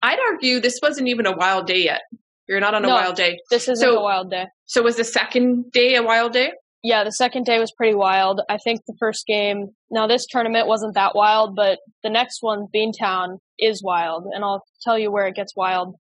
I'd 0.02 0.18
argue 0.30 0.60
this 0.60 0.78
wasn't 0.82 1.08
even 1.08 1.26
a 1.26 1.36
wild 1.36 1.66
day 1.66 1.84
yet. 1.84 2.02
You're 2.48 2.60
not 2.60 2.74
on 2.74 2.84
a 2.84 2.88
no, 2.88 2.94
wild 2.94 3.16
day. 3.16 3.38
This 3.50 3.64
isn't 3.64 3.76
so, 3.76 3.98
a 3.98 4.02
wild 4.02 4.30
day. 4.30 4.46
So 4.66 4.82
was 4.82 4.96
the 4.96 5.04
second 5.04 5.72
day 5.72 5.96
a 5.96 6.02
wild 6.02 6.32
day? 6.32 6.52
Yeah, 6.82 7.02
the 7.02 7.12
second 7.12 7.44
day 7.44 7.58
was 7.58 7.72
pretty 7.76 7.96
wild. 7.96 8.40
I 8.48 8.58
think 8.58 8.82
the 8.86 8.94
first 9.00 9.26
game, 9.26 9.70
now 9.90 10.06
this 10.06 10.24
tournament 10.26 10.68
wasn't 10.68 10.94
that 10.94 11.16
wild, 11.16 11.56
but 11.56 11.78
the 12.04 12.10
next 12.10 12.38
one, 12.42 12.66
Beantown, 12.74 13.38
is 13.58 13.82
wild. 13.82 14.26
And 14.32 14.44
I'll 14.44 14.62
tell 14.82 14.98
you 14.98 15.10
where 15.10 15.26
it 15.26 15.34
gets 15.34 15.56
wild 15.56 15.96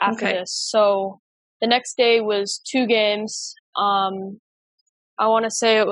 after 0.00 0.26
okay. 0.26 0.38
this. 0.38 0.52
So 0.52 1.20
the 1.60 1.68
next 1.68 1.96
day 1.96 2.20
was 2.20 2.60
two 2.68 2.86
games. 2.86 3.54
Um, 3.76 4.40
I 5.18 5.28
want 5.28 5.44
to 5.44 5.50
say 5.50 5.80
it, 5.80 5.88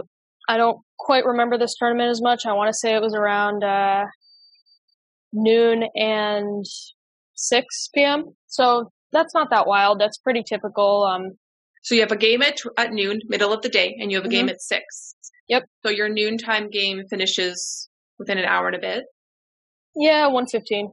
I 0.48 0.56
don't 0.56 0.78
quite 0.98 1.24
remember 1.24 1.58
this 1.58 1.76
tournament 1.76 2.10
as 2.10 2.20
much. 2.20 2.46
I 2.46 2.52
want 2.52 2.68
to 2.68 2.78
say 2.78 2.94
it 2.94 3.02
was 3.02 3.14
around 3.14 3.64
uh, 3.64 4.04
noon 5.32 5.84
and 5.94 6.64
6 7.34 7.88
p.m. 7.94 8.34
So 8.46 8.90
that's 9.12 9.34
not 9.34 9.50
that 9.50 9.66
wild. 9.66 10.00
That's 10.00 10.18
pretty 10.18 10.42
typical. 10.42 11.04
Um, 11.04 11.32
so 11.82 11.94
you 11.94 12.00
have 12.00 12.12
a 12.12 12.16
game 12.16 12.42
at, 12.42 12.58
at 12.78 12.92
noon, 12.92 13.20
middle 13.28 13.52
of 13.52 13.62
the 13.62 13.68
day, 13.68 13.96
and 14.00 14.10
you 14.10 14.16
have 14.16 14.24
a 14.24 14.28
mm-hmm. 14.28 14.46
game 14.46 14.48
at 14.48 14.60
6. 14.60 15.14
Yep. 15.48 15.64
So 15.84 15.90
your 15.90 16.08
noontime 16.08 16.70
game 16.70 17.02
finishes 17.08 17.88
within 18.18 18.38
an 18.38 18.44
hour 18.44 18.68
and 18.68 18.76
a 18.76 18.80
bit? 18.80 19.04
Yeah, 19.96 20.26
115. 20.26 20.92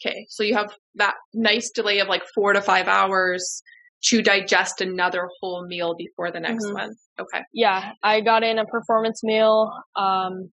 Okay, 0.00 0.26
so 0.28 0.42
you 0.42 0.54
have 0.54 0.72
that 0.94 1.14
nice 1.34 1.70
delay 1.70 1.98
of 1.98 2.08
like 2.08 2.22
four 2.34 2.52
to 2.52 2.62
five 2.62 2.86
hours 2.86 3.62
to 4.04 4.22
digest 4.22 4.80
another 4.80 5.28
whole 5.40 5.66
meal 5.66 5.94
before 5.96 6.30
the 6.30 6.40
next 6.40 6.64
mm-hmm. 6.64 6.74
one. 6.74 6.94
Okay. 7.20 7.42
Yeah, 7.52 7.92
I 8.02 8.20
got 8.20 8.44
in 8.44 8.58
a 8.58 8.64
performance 8.64 9.22
meal. 9.24 9.72
Um, 9.96 10.50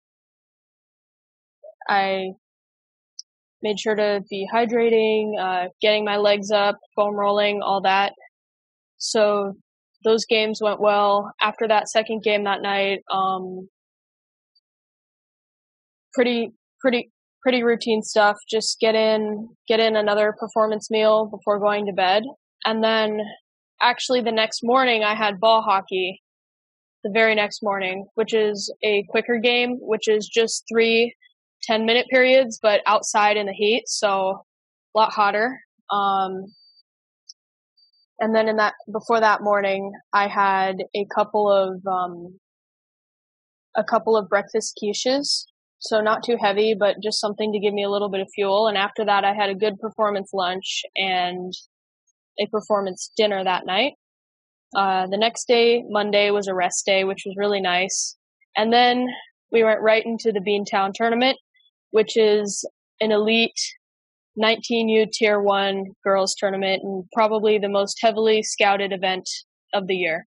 I 1.88 2.32
made 3.62 3.78
sure 3.78 3.94
to 3.94 4.23
be 4.30 4.47
hydrating, 4.52 5.32
uh, 5.40 5.68
getting 5.80 6.04
my 6.04 6.16
legs 6.16 6.50
up, 6.50 6.76
foam 6.97 7.14
rolling, 7.14 7.61
all 7.62 7.80
that. 7.82 8.12
So 8.99 9.54
those 10.04 10.25
games 10.26 10.61
went 10.62 10.80
well. 10.80 11.32
After 11.40 11.66
that 11.68 11.88
second 11.88 12.23
game 12.23 12.44
that 12.44 12.62
night, 12.62 13.00
um, 13.11 13.68
pretty, 16.14 16.52
pretty, 16.80 17.11
pretty 17.42 17.62
routine 17.62 18.02
stuff. 18.02 18.37
Just 18.50 18.78
get 18.80 18.94
in, 18.94 19.49
get 19.68 19.80
in 19.80 19.97
another 19.97 20.35
performance 20.38 20.90
meal 20.90 21.26
before 21.30 21.59
going 21.59 21.87
to 21.87 21.92
bed. 21.92 22.23
And 22.64 22.82
then 22.82 23.20
actually 23.80 24.20
the 24.20 24.32
next 24.32 24.60
morning 24.62 25.02
I 25.02 25.14
had 25.14 25.40
ball 25.40 25.62
hockey 25.62 26.22
the 27.02 27.10
very 27.10 27.34
next 27.34 27.62
morning, 27.62 28.06
which 28.14 28.34
is 28.34 28.72
a 28.84 29.04
quicker 29.08 29.38
game, 29.38 29.78
which 29.80 30.08
is 30.08 30.28
just 30.28 30.64
three 30.70 31.14
10 31.62 31.84
minute 31.84 32.06
periods, 32.10 32.58
but 32.60 32.80
outside 32.86 33.36
in 33.36 33.46
the 33.46 33.52
heat. 33.52 33.84
So 33.86 34.44
a 34.94 34.98
lot 34.98 35.12
hotter. 35.12 35.60
Um, 35.90 36.52
and 38.18 38.34
then 38.34 38.48
in 38.48 38.56
that, 38.56 38.74
before 38.90 39.20
that 39.20 39.42
morning, 39.42 39.92
I 40.12 40.28
had 40.28 40.76
a 40.94 41.06
couple 41.14 41.50
of, 41.50 41.86
um, 41.86 42.38
a 43.76 43.84
couple 43.84 44.16
of 44.16 44.28
breakfast 44.28 44.78
quiches. 44.82 45.44
So 45.78 46.02
not 46.02 46.22
too 46.22 46.36
heavy, 46.38 46.74
but 46.78 46.96
just 47.02 47.20
something 47.20 47.52
to 47.52 47.58
give 47.58 47.72
me 47.72 47.84
a 47.84 47.90
little 47.90 48.10
bit 48.10 48.20
of 48.20 48.28
fuel. 48.34 48.68
And 48.68 48.76
after 48.76 49.04
that, 49.06 49.24
I 49.24 49.32
had 49.32 49.48
a 49.48 49.54
good 49.54 49.78
performance 49.78 50.30
lunch 50.34 50.82
and 50.96 51.54
a 52.40 52.47
performance 52.47 53.11
dinner 53.16 53.44
that 53.44 53.66
night. 53.66 53.92
Uh, 54.75 55.06
the 55.09 55.18
next 55.18 55.47
day, 55.47 55.82
Monday, 55.88 56.30
was 56.30 56.47
a 56.47 56.54
rest 56.54 56.87
day, 56.87 57.04
which 57.04 57.23
was 57.26 57.35
really 57.37 57.61
nice. 57.61 58.16
And 58.56 58.73
then 58.73 59.09
we 59.50 59.64
went 59.64 59.80
right 59.80 60.04
into 60.04 60.32
the 60.32 60.40
Beantown 60.40 60.92
tournament, 60.94 61.37
which 61.90 62.16
is 62.16 62.64
an 63.00 63.11
elite 63.11 63.59
19U 64.40 65.11
Tier 65.12 65.40
1 65.40 65.85
girls 66.04 66.35
tournament 66.38 66.82
and 66.85 67.04
probably 67.12 67.59
the 67.59 67.68
most 67.68 67.99
heavily 68.00 68.42
scouted 68.42 68.92
event 68.92 69.28
of 69.75 69.87
the 69.87 69.97
year. 69.97 70.26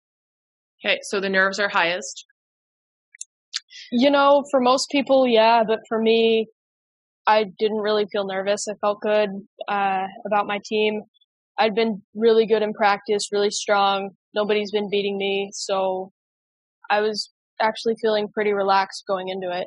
Okay, 0.85 0.99
so 1.03 1.21
the 1.21 1.31
nerves 1.31 1.59
are 1.59 1.69
highest. 1.69 2.27
You 3.91 4.11
know, 4.11 4.45
for 4.51 4.61
most 4.61 4.91
people, 4.91 5.27
yeah, 5.27 5.63
but 5.67 5.81
for 5.89 6.01
me, 6.01 6.47
I 7.27 7.47
didn't 7.59 7.79
really 7.79 8.07
feel 8.13 8.27
nervous. 8.27 8.67
I 8.69 8.75
felt 8.81 9.01
good 9.01 9.31
uh, 9.69 10.07
about 10.27 10.47
my 10.47 10.61
team. 10.65 11.03
I'd 11.59 11.75
been 11.75 12.03
really 12.15 12.47
good 12.47 12.63
in 12.63 12.73
practice, 12.73 13.29
really 13.33 13.51
strong. 13.51 14.11
Nobody's 14.35 14.71
been 14.71 14.91
beating 14.91 15.17
me, 15.17 15.51
so 15.53 16.13
I 16.91 17.01
was 17.01 17.33
actually 17.61 17.95
feeling 18.01 18.29
pretty 18.33 18.53
relaxed 18.53 19.05
going 19.09 19.29
into 19.29 19.51
it. 19.51 19.67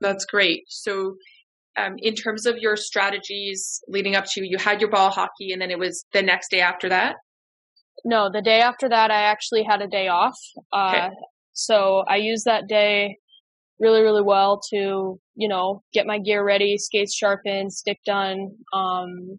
That's 0.00 0.24
great. 0.24 0.64
So, 0.68 1.16
um, 1.76 1.94
in 1.98 2.14
terms 2.14 2.46
of 2.46 2.56
your 2.58 2.76
strategies 2.76 3.80
leading 3.86 4.16
up 4.16 4.24
to, 4.32 4.40
you 4.40 4.48
you 4.52 4.58
had 4.58 4.80
your 4.80 4.90
ball 4.90 5.10
hockey, 5.10 5.52
and 5.52 5.60
then 5.60 5.70
it 5.70 5.78
was 5.78 6.04
the 6.12 6.22
next 6.22 6.50
day 6.50 6.60
after 6.60 6.88
that. 6.88 7.16
No, 8.04 8.30
the 8.32 8.42
day 8.42 8.60
after 8.60 8.88
that, 8.88 9.10
I 9.10 9.22
actually 9.22 9.62
had 9.62 9.82
a 9.82 9.86
day 9.86 10.08
off. 10.08 10.36
Uh, 10.72 10.92
okay. 10.94 11.08
So 11.52 12.04
I 12.08 12.16
used 12.16 12.46
that 12.46 12.66
day 12.66 13.18
really, 13.78 14.02
really 14.02 14.22
well 14.22 14.60
to, 14.70 15.18
you 15.34 15.48
know, 15.48 15.82
get 15.92 16.06
my 16.06 16.18
gear 16.18 16.44
ready, 16.44 16.78
skates 16.78 17.14
sharpened, 17.14 17.72
stick 17.72 17.98
done, 18.06 18.50
um, 18.72 19.38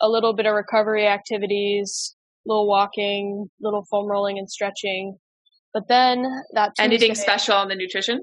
a 0.00 0.08
little 0.08 0.34
bit 0.34 0.46
of 0.46 0.54
recovery 0.54 1.06
activities, 1.06 2.14
little 2.46 2.66
walking, 2.66 3.50
little 3.60 3.84
foam 3.90 4.06
rolling 4.06 4.38
and 4.38 4.50
stretching. 4.50 5.18
But 5.72 5.84
then 5.88 6.24
that 6.54 6.72
Tuesday, 6.76 6.84
anything 6.84 7.14
special 7.14 7.54
on 7.54 7.68
the 7.68 7.74
nutrition? 7.74 8.20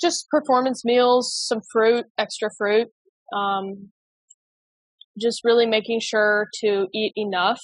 Just 0.00 0.28
performance 0.30 0.84
meals, 0.84 1.34
some 1.34 1.60
fruit, 1.72 2.06
extra 2.18 2.50
fruit. 2.56 2.88
Um, 3.34 3.90
just 5.20 5.42
really 5.44 5.66
making 5.66 6.00
sure 6.00 6.48
to 6.60 6.86
eat 6.92 7.12
enough 7.16 7.60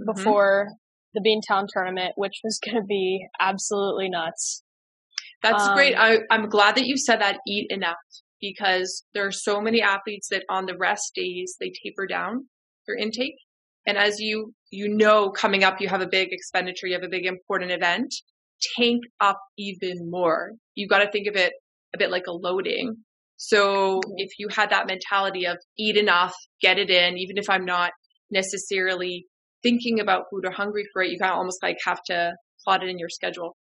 mm-hmm. 0.00 0.12
before 0.12 0.70
the 1.14 1.20
Beantown 1.20 1.66
tournament, 1.72 2.12
which 2.16 2.40
was 2.42 2.58
going 2.64 2.76
to 2.76 2.86
be 2.86 3.26
absolutely 3.40 4.08
nuts. 4.08 4.62
That's 5.42 5.68
um, 5.68 5.74
great. 5.74 5.94
I, 5.96 6.18
I'm 6.30 6.48
glad 6.48 6.76
that 6.76 6.86
you 6.86 6.96
said 6.96 7.20
that 7.20 7.38
eat 7.46 7.66
enough 7.70 7.96
because 8.40 9.04
there 9.14 9.26
are 9.26 9.32
so 9.32 9.60
many 9.60 9.82
athletes 9.82 10.28
that 10.30 10.44
on 10.48 10.66
the 10.66 10.76
rest 10.76 11.12
days 11.14 11.56
they 11.60 11.72
taper 11.82 12.06
down 12.06 12.46
their 12.86 12.96
intake. 12.96 13.36
And 13.86 13.96
as 13.96 14.20
you, 14.20 14.52
you 14.70 14.88
know, 14.88 15.30
coming 15.30 15.64
up, 15.64 15.80
you 15.80 15.88
have 15.88 16.02
a 16.02 16.08
big 16.08 16.28
expenditure, 16.32 16.86
you 16.86 16.94
have 16.94 17.02
a 17.02 17.08
big 17.08 17.26
important 17.26 17.70
event, 17.72 18.14
tank 18.76 19.02
up 19.20 19.38
even 19.58 20.10
more. 20.10 20.52
You've 20.74 20.90
got 20.90 20.98
to 20.98 21.10
think 21.10 21.26
of 21.26 21.36
it 21.36 21.52
a 21.94 21.98
bit 21.98 22.10
like 22.10 22.26
a 22.28 22.32
loading. 22.32 22.96
So 23.36 24.00
if 24.16 24.32
you 24.38 24.48
had 24.48 24.70
that 24.70 24.86
mentality 24.86 25.46
of 25.46 25.56
eat 25.78 25.96
enough, 25.96 26.34
get 26.60 26.78
it 26.78 26.90
in, 26.90 27.16
even 27.16 27.38
if 27.38 27.48
I'm 27.48 27.64
not 27.64 27.92
necessarily 28.30 29.26
thinking 29.62 29.98
about 29.98 30.24
food 30.30 30.44
or 30.44 30.50
hungry 30.50 30.84
for 30.92 31.02
it, 31.02 31.10
you 31.10 31.18
kind 31.18 31.32
of 31.32 31.38
almost 31.38 31.62
like 31.62 31.78
have 31.84 32.02
to 32.06 32.32
plot 32.64 32.82
it 32.82 32.90
in 32.90 32.98
your 32.98 33.08
schedule. 33.08 33.56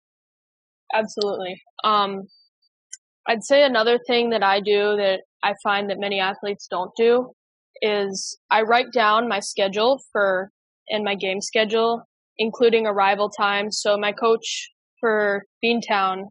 Absolutely. 0.94 1.60
Um, 1.84 2.22
I'd 3.28 3.44
say 3.44 3.64
another 3.64 3.98
thing 4.06 4.30
that 4.30 4.42
I 4.42 4.60
do 4.60 4.96
that 4.96 5.20
I 5.42 5.54
find 5.62 5.90
that 5.90 5.98
many 5.98 6.20
athletes 6.20 6.66
don't 6.70 6.92
do 6.96 7.32
is 7.82 8.38
I 8.50 8.62
write 8.62 8.92
down 8.92 9.28
my 9.28 9.40
schedule 9.40 10.00
for 10.12 10.50
and 10.88 11.04
my 11.04 11.14
game 11.14 11.40
schedule, 11.40 12.02
including 12.38 12.86
arrival 12.86 13.28
time. 13.28 13.70
So 13.70 13.96
my 13.96 14.12
coach 14.12 14.70
for 15.00 15.44
Beantown 15.64 16.24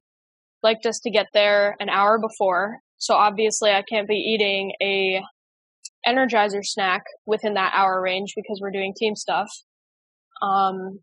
liked 0.64 0.86
us 0.86 1.00
to 1.02 1.12
get 1.12 1.28
there 1.34 1.76
an 1.80 1.90
hour 1.90 2.20
before. 2.20 2.78
So 2.98 3.14
obviously 3.14 3.72
I 3.72 3.84
can't 3.84 4.08
be 4.08 4.16
eating 4.16 4.72
a 4.82 5.22
Energizer 6.08 6.64
snack 6.64 7.04
within 7.26 7.56
that 7.56 7.74
hour 7.76 8.02
range 8.02 8.34
because 8.36 8.60
we're 8.62 8.72
doing 8.72 8.94
team 8.98 9.16
stuff. 9.16 9.50
Um, 10.42 11.00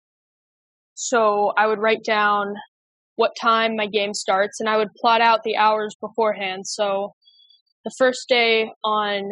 so 0.95 1.53
I 1.57 1.67
would 1.67 1.81
write 1.81 2.05
down 2.05 2.55
what 3.17 3.37
time 3.41 3.77
my 3.77 3.87
game 3.87 4.15
starts 4.15 4.61
and 4.61 4.69
I 4.69 4.77
would 4.77 4.95
plot 4.95 5.21
out 5.21 5.41
the 5.45 5.57
hours 5.57 5.95
beforehand. 6.01 6.67
So 6.67 7.13
the 7.85 7.93
first 7.99 8.29
day 8.29 8.71
on 8.85 9.31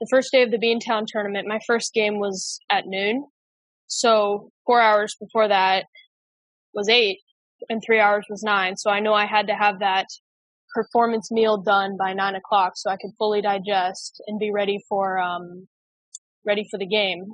the 0.00 0.06
first 0.10 0.32
day 0.32 0.42
of 0.42 0.50
the 0.50 0.58
Beantown 0.58 1.04
tournament, 1.06 1.46
my 1.46 1.60
first 1.66 1.92
game 1.92 2.18
was 2.18 2.58
at 2.70 2.86
noon. 2.86 3.26
So 3.86 4.50
four 4.66 4.80
hours 4.80 5.14
before 5.20 5.48
that 5.48 5.84
was 6.72 6.88
eight 6.88 7.18
and 7.68 7.82
three 7.84 8.00
hours 8.00 8.24
was 8.30 8.42
nine. 8.42 8.76
So 8.76 8.90
I 8.90 9.00
know 9.00 9.12
I 9.12 9.26
had 9.26 9.48
to 9.48 9.54
have 9.54 9.80
that 9.80 10.06
performance 10.74 11.30
meal 11.30 11.58
done 11.58 11.96
by 11.98 12.12
nine 12.12 12.34
o'clock 12.34 12.72
so 12.76 12.90
I 12.90 12.96
could 12.96 13.10
fully 13.18 13.42
digest 13.42 14.22
and 14.26 14.38
be 14.38 14.52
ready 14.52 14.78
for, 14.88 15.18
um, 15.18 15.66
ready 16.46 16.66
for 16.70 16.78
the 16.78 16.86
game. 16.86 17.24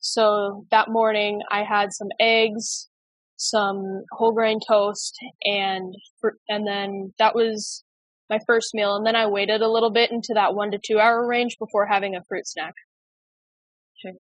So 0.00 0.66
that 0.70 0.88
morning 0.88 1.42
I 1.50 1.62
had 1.62 1.92
some 1.92 2.08
eggs, 2.18 2.88
some 3.40 4.02
whole 4.12 4.32
grain 4.32 4.60
toast 4.66 5.16
and, 5.44 5.94
and 6.48 6.66
then 6.66 7.12
that 7.18 7.34
was 7.34 7.82
my 8.28 8.38
first 8.46 8.70
meal. 8.74 8.96
And 8.96 9.04
then 9.04 9.16
I 9.16 9.26
waited 9.26 9.60
a 9.60 9.70
little 9.70 9.90
bit 9.90 10.10
into 10.10 10.32
that 10.34 10.54
one 10.54 10.70
to 10.70 10.78
two 10.78 10.98
hour 10.98 11.26
range 11.26 11.56
before 11.58 11.86
having 11.86 12.14
a 12.14 12.22
fruit 12.28 12.46
snack. 12.46 12.74
Okay. 14.04 14.16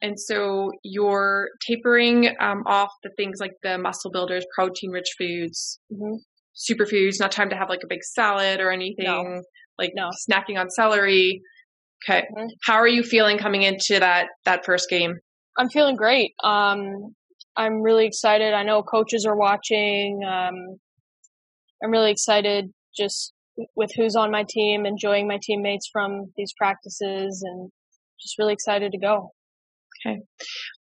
And 0.00 0.18
so 0.18 0.70
you're 0.82 1.48
tapering 1.66 2.28
um, 2.38 2.62
off 2.66 2.90
the 3.02 3.10
things 3.16 3.38
like 3.40 3.52
the 3.62 3.78
muscle 3.78 4.10
builders, 4.10 4.46
protein 4.54 4.90
rich 4.90 5.08
foods, 5.18 5.80
mm-hmm. 5.92 6.16
superfoods, 6.54 7.20
not 7.20 7.32
time 7.32 7.50
to 7.50 7.56
have 7.56 7.68
like 7.68 7.82
a 7.82 7.88
big 7.88 8.04
salad 8.04 8.60
or 8.60 8.70
anything, 8.70 9.06
no. 9.06 9.42
like 9.78 9.92
no. 9.94 10.10
snacking 10.28 10.58
on 10.58 10.70
celery. 10.70 11.40
Okay. 12.06 12.20
Mm-hmm. 12.20 12.46
How 12.64 12.74
are 12.74 12.88
you 12.88 13.02
feeling 13.02 13.38
coming 13.38 13.62
into 13.62 13.98
that, 13.98 14.26
that 14.44 14.64
first 14.64 14.88
game? 14.90 15.14
I'm 15.56 15.70
feeling 15.70 15.96
great. 15.96 16.32
Um, 16.42 17.14
I'm 17.56 17.82
really 17.82 18.06
excited. 18.06 18.52
I 18.54 18.62
know 18.62 18.82
coaches 18.82 19.24
are 19.26 19.36
watching. 19.36 20.22
Um, 20.24 20.78
I'm 21.82 21.90
really 21.90 22.10
excited 22.10 22.72
just 22.96 23.32
with 23.76 23.90
who's 23.96 24.16
on 24.16 24.30
my 24.30 24.44
team, 24.48 24.86
enjoying 24.86 25.28
my 25.28 25.38
teammates 25.42 25.88
from 25.92 26.32
these 26.36 26.52
practices, 26.56 27.42
and 27.44 27.70
just 28.20 28.38
really 28.38 28.52
excited 28.52 28.92
to 28.92 28.98
go. 28.98 29.30
Okay. 30.06 30.20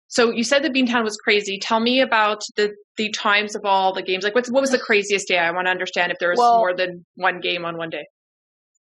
So 0.09 0.31
you 0.31 0.45
said 0.45 0.63
the 0.63 0.71
Beantown 0.71 1.03
was 1.03 1.17
crazy. 1.17 1.59
Tell 1.59 1.81
me 1.81 2.01
about 2.01 2.43
the 2.57 2.75
the 2.97 3.11
times 3.11 3.57
of 3.57 3.63
all 3.65 3.93
the 3.93 4.03
games. 4.03 4.25
Like, 4.25 4.35
what's 4.35 4.51
what 4.51 4.61
was 4.61 4.71
the 4.71 4.79
craziest 4.79 5.29
day? 5.29 5.39
I 5.39 5.51
want 5.51 5.67
to 5.67 5.71
understand 5.71 6.13
if 6.13 6.19
there 6.21 6.31
was 6.31 6.39
well, 6.39 6.59
more 6.59 6.75
than 6.75 7.05
one 7.17 7.41
game 7.41 7.65
on 7.65 7.77
one 7.77 7.91
day. 7.91 8.07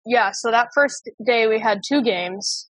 Yeah. 0.05 0.31
So 0.33 0.51
that 0.51 0.67
first 0.75 1.09
day 1.25 1.47
we 1.47 1.59
had 1.59 1.81
two 1.87 2.01
games. 2.03 2.69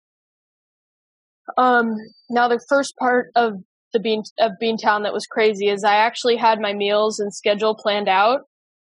Um. 1.57 1.93
Now 2.29 2.47
the 2.47 2.59
first 2.67 2.95
part 2.97 3.31
of 3.35 3.53
the 3.93 3.99
Bean 3.99 4.23
of 4.39 4.53
Beantown 4.61 5.03
that 5.03 5.13
was 5.13 5.25
crazy 5.25 5.69
is 5.69 5.83
I 5.83 5.95
actually 5.95 6.35
had 6.35 6.59
my 6.59 6.73
meals 6.73 7.19
and 7.19 7.33
schedule 7.33 7.75
planned 7.75 8.09
out, 8.09 8.41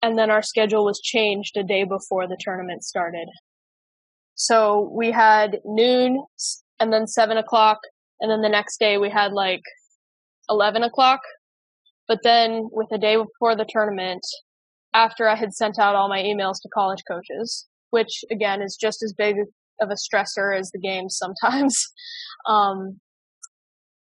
and 0.02 0.18
then 0.18 0.30
our 0.30 0.42
schedule 0.42 0.86
was 0.86 1.00
changed 1.02 1.56
a 1.58 1.64
day 1.64 1.84
before 1.84 2.28
the 2.28 2.38
tournament 2.40 2.84
started. 2.84 3.28
So 4.36 4.92
we 4.94 5.12
had 5.12 5.60
noon 5.66 6.24
and 6.80 6.92
then 6.92 7.08
seven 7.08 7.38
o'clock, 7.38 7.80
and 8.20 8.32
then 8.32 8.42
the 8.42 8.50
next 8.50 8.80
day 8.80 8.98
we 8.98 9.10
had 9.10 9.34
like 9.34 9.62
eleven 10.50 10.84
o'clock. 10.84 11.22
But 12.08 12.20
then 12.24 12.68
with 12.72 12.88
the 12.90 12.98
day 12.98 13.16
before 13.16 13.56
the 13.56 13.68
tournament, 13.70 14.22
after 14.94 15.28
I 15.28 15.36
had 15.36 15.54
sent 15.54 15.80
out 15.80 15.96
all 15.96 16.10
my 16.10 16.22
emails 16.22 16.56
to 16.62 16.70
college 16.74 17.04
coaches, 17.10 17.68
which 17.92 18.24
again 18.32 18.62
is 18.62 18.78
just 18.80 19.04
as 19.04 19.14
big 19.14 19.36
of 19.80 19.90
a 19.90 19.96
stressor 19.96 20.58
as 20.58 20.72
the 20.72 20.80
games 20.80 21.18
sometimes. 21.18 21.88
Um, 22.48 23.00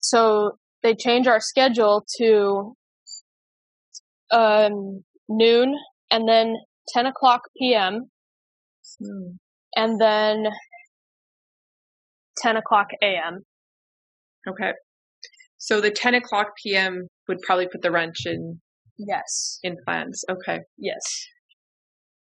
so 0.01 0.59
they 0.87 0.95
change 0.95 1.27
our 1.27 1.41
schedule 1.41 2.07
to 2.19 2.77
um, 4.31 5.03
noon, 5.29 5.75
and 6.13 6.29
then 6.29 6.55
10 6.95 7.07
o'clock 7.07 7.41
p.m., 7.59 8.09
hmm. 9.01 9.33
and 9.75 10.01
then 10.01 10.45
10 12.39 12.57
o'clock 12.57 12.87
a.m. 13.03 13.41
Okay. 14.49 14.73
So 15.59 15.81
the 15.81 15.91
10 15.91 16.15
o'clock 16.15 16.49
p.m. 16.63 17.09
would 17.27 17.39
probably 17.43 17.67
put 17.67 17.83
the 17.83 17.91
wrench 17.91 18.19
in. 18.25 18.61
Yes. 18.97 19.59
In 19.65 19.77
plans. 19.85 20.25
Okay. 20.31 20.61
Yes. 20.79 21.03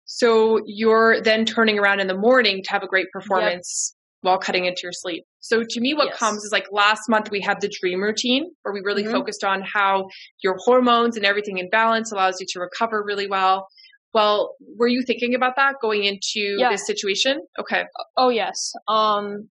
So 0.06 0.62
you're 0.66 1.22
then 1.22 1.44
turning 1.44 1.78
around 1.78 2.00
in 2.00 2.08
the 2.08 2.18
morning 2.18 2.62
to 2.64 2.72
have 2.72 2.82
a 2.82 2.88
great 2.88 3.08
performance. 3.12 3.94
While 4.28 4.38
cutting 4.38 4.66
into 4.66 4.82
your 4.84 4.92
sleep. 4.92 5.24
So 5.40 5.64
to 5.68 5.80
me, 5.80 5.94
what 5.94 6.10
yes. 6.10 6.20
comes 6.20 6.44
is 6.44 6.52
like 6.52 6.68
last 6.72 7.10
month 7.10 7.32
we 7.32 7.42
had 7.42 7.62
the 7.62 7.72
dream 7.82 8.02
routine 8.02 8.52
where 8.62 8.74
we 8.74 8.82
really 8.84 9.04
mm-hmm. 9.04 9.14
focused 9.14 9.44
on 9.44 9.62
how 9.62 10.10
your 10.44 10.58
hormones 10.60 11.16
and 11.16 11.26
everything 11.26 11.58
in 11.58 11.70
balance 11.70 12.12
allows 12.12 12.40
you 12.40 12.46
to 12.50 12.60
recover 12.60 13.04
really 13.04 13.28
well. 13.28 13.68
Well, 14.14 14.56
were 14.78 14.88
you 14.88 15.02
thinking 15.02 15.34
about 15.34 15.56
that 15.56 15.76
going 15.82 16.04
into 16.04 16.58
yeah. 16.60 16.70
this 16.70 16.86
situation? 16.86 17.42
Okay. 17.60 17.86
Oh 18.16 18.30
yes. 18.30 18.74
Um, 18.88 19.50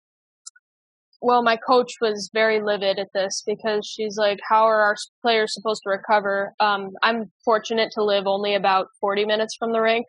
well, 1.21 1.43
my 1.43 1.55
coach 1.55 1.93
was 2.01 2.31
very 2.33 2.61
livid 2.61 2.97
at 2.97 3.09
this 3.13 3.43
because 3.45 3.85
she's 3.85 4.17
like, 4.17 4.39
"How 4.47 4.63
are 4.63 4.81
our 4.81 4.95
players 5.21 5.53
supposed 5.53 5.83
to 5.83 5.89
recover?" 5.89 6.53
Um, 6.59 6.91
I'm 7.03 7.31
fortunate 7.45 7.91
to 7.93 8.03
live 8.03 8.25
only 8.25 8.55
about 8.55 8.87
40 8.99 9.25
minutes 9.25 9.55
from 9.57 9.71
the 9.71 9.81
rink, 9.81 10.07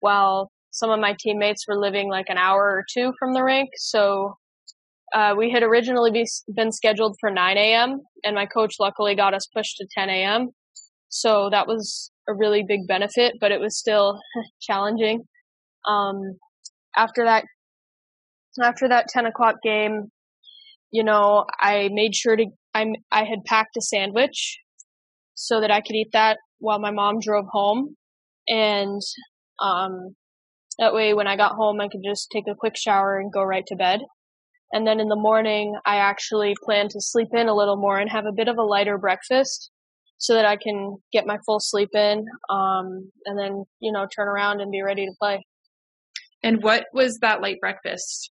while 0.00 0.50
some 0.70 0.90
of 0.90 1.00
my 1.00 1.16
teammates 1.18 1.66
were 1.66 1.78
living 1.78 2.10
like 2.10 2.26
an 2.28 2.38
hour 2.38 2.62
or 2.62 2.84
two 2.92 3.12
from 3.18 3.32
the 3.32 3.42
rink. 3.42 3.70
So 3.76 4.34
uh, 5.14 5.34
we 5.36 5.50
had 5.50 5.62
originally 5.62 6.10
be, 6.10 6.26
been 6.54 6.72
scheduled 6.72 7.16
for 7.20 7.30
9 7.30 7.56
a.m. 7.56 8.00
and 8.24 8.34
my 8.34 8.46
coach 8.46 8.74
luckily 8.78 9.14
got 9.14 9.34
us 9.34 9.46
pushed 9.46 9.76
to 9.78 9.86
10 9.96 10.10
a.m. 10.10 10.50
So 11.08 11.48
that 11.50 11.66
was 11.66 12.10
a 12.28 12.34
really 12.34 12.62
big 12.66 12.86
benefit, 12.86 13.34
but 13.40 13.52
it 13.52 13.60
was 13.60 13.78
still 13.78 14.20
challenging. 14.60 15.24
Um, 15.86 16.36
after 16.96 17.24
that, 17.24 17.44
after 18.62 18.88
that 18.88 19.06
10 19.08 19.26
o'clock 19.26 19.56
game, 19.62 20.10
you 20.90 21.04
know, 21.04 21.44
I 21.60 21.88
made 21.92 22.14
sure 22.14 22.36
to, 22.36 22.46
I, 22.74 22.86
I 23.10 23.24
had 23.24 23.44
packed 23.46 23.76
a 23.76 23.80
sandwich 23.80 24.58
so 25.34 25.60
that 25.60 25.70
I 25.70 25.80
could 25.80 25.94
eat 25.94 26.10
that 26.12 26.38
while 26.58 26.78
my 26.78 26.90
mom 26.90 27.20
drove 27.20 27.46
home. 27.50 27.96
And, 28.48 29.00
um, 29.60 30.14
that 30.78 30.94
way 30.94 31.14
when 31.14 31.26
I 31.26 31.36
got 31.36 31.52
home, 31.52 31.80
I 31.80 31.88
could 31.88 32.02
just 32.04 32.28
take 32.32 32.44
a 32.48 32.54
quick 32.54 32.76
shower 32.76 33.18
and 33.18 33.32
go 33.32 33.42
right 33.42 33.64
to 33.66 33.76
bed. 33.76 34.00
And 34.72 34.86
then 34.86 35.00
in 35.00 35.08
the 35.08 35.16
morning, 35.16 35.74
I 35.86 35.96
actually 35.96 36.54
plan 36.64 36.88
to 36.88 37.00
sleep 37.00 37.28
in 37.32 37.48
a 37.48 37.54
little 37.54 37.76
more 37.76 37.98
and 37.98 38.10
have 38.10 38.26
a 38.26 38.32
bit 38.36 38.48
of 38.48 38.58
a 38.58 38.62
lighter 38.62 38.98
breakfast 38.98 39.70
so 40.18 40.34
that 40.34 40.44
I 40.44 40.56
can 40.56 40.96
get 41.12 41.26
my 41.26 41.38
full 41.46 41.60
sleep 41.60 41.90
in, 41.94 42.26
um, 42.50 43.10
and 43.24 43.38
then, 43.38 43.64
you 43.80 43.92
know, 43.92 44.06
turn 44.14 44.28
around 44.28 44.60
and 44.60 44.70
be 44.70 44.82
ready 44.82 45.06
to 45.06 45.12
play. 45.18 45.46
And 46.42 46.62
what 46.62 46.86
was 46.92 47.18
that 47.20 47.40
light 47.40 47.60
breakfast? 47.60 48.30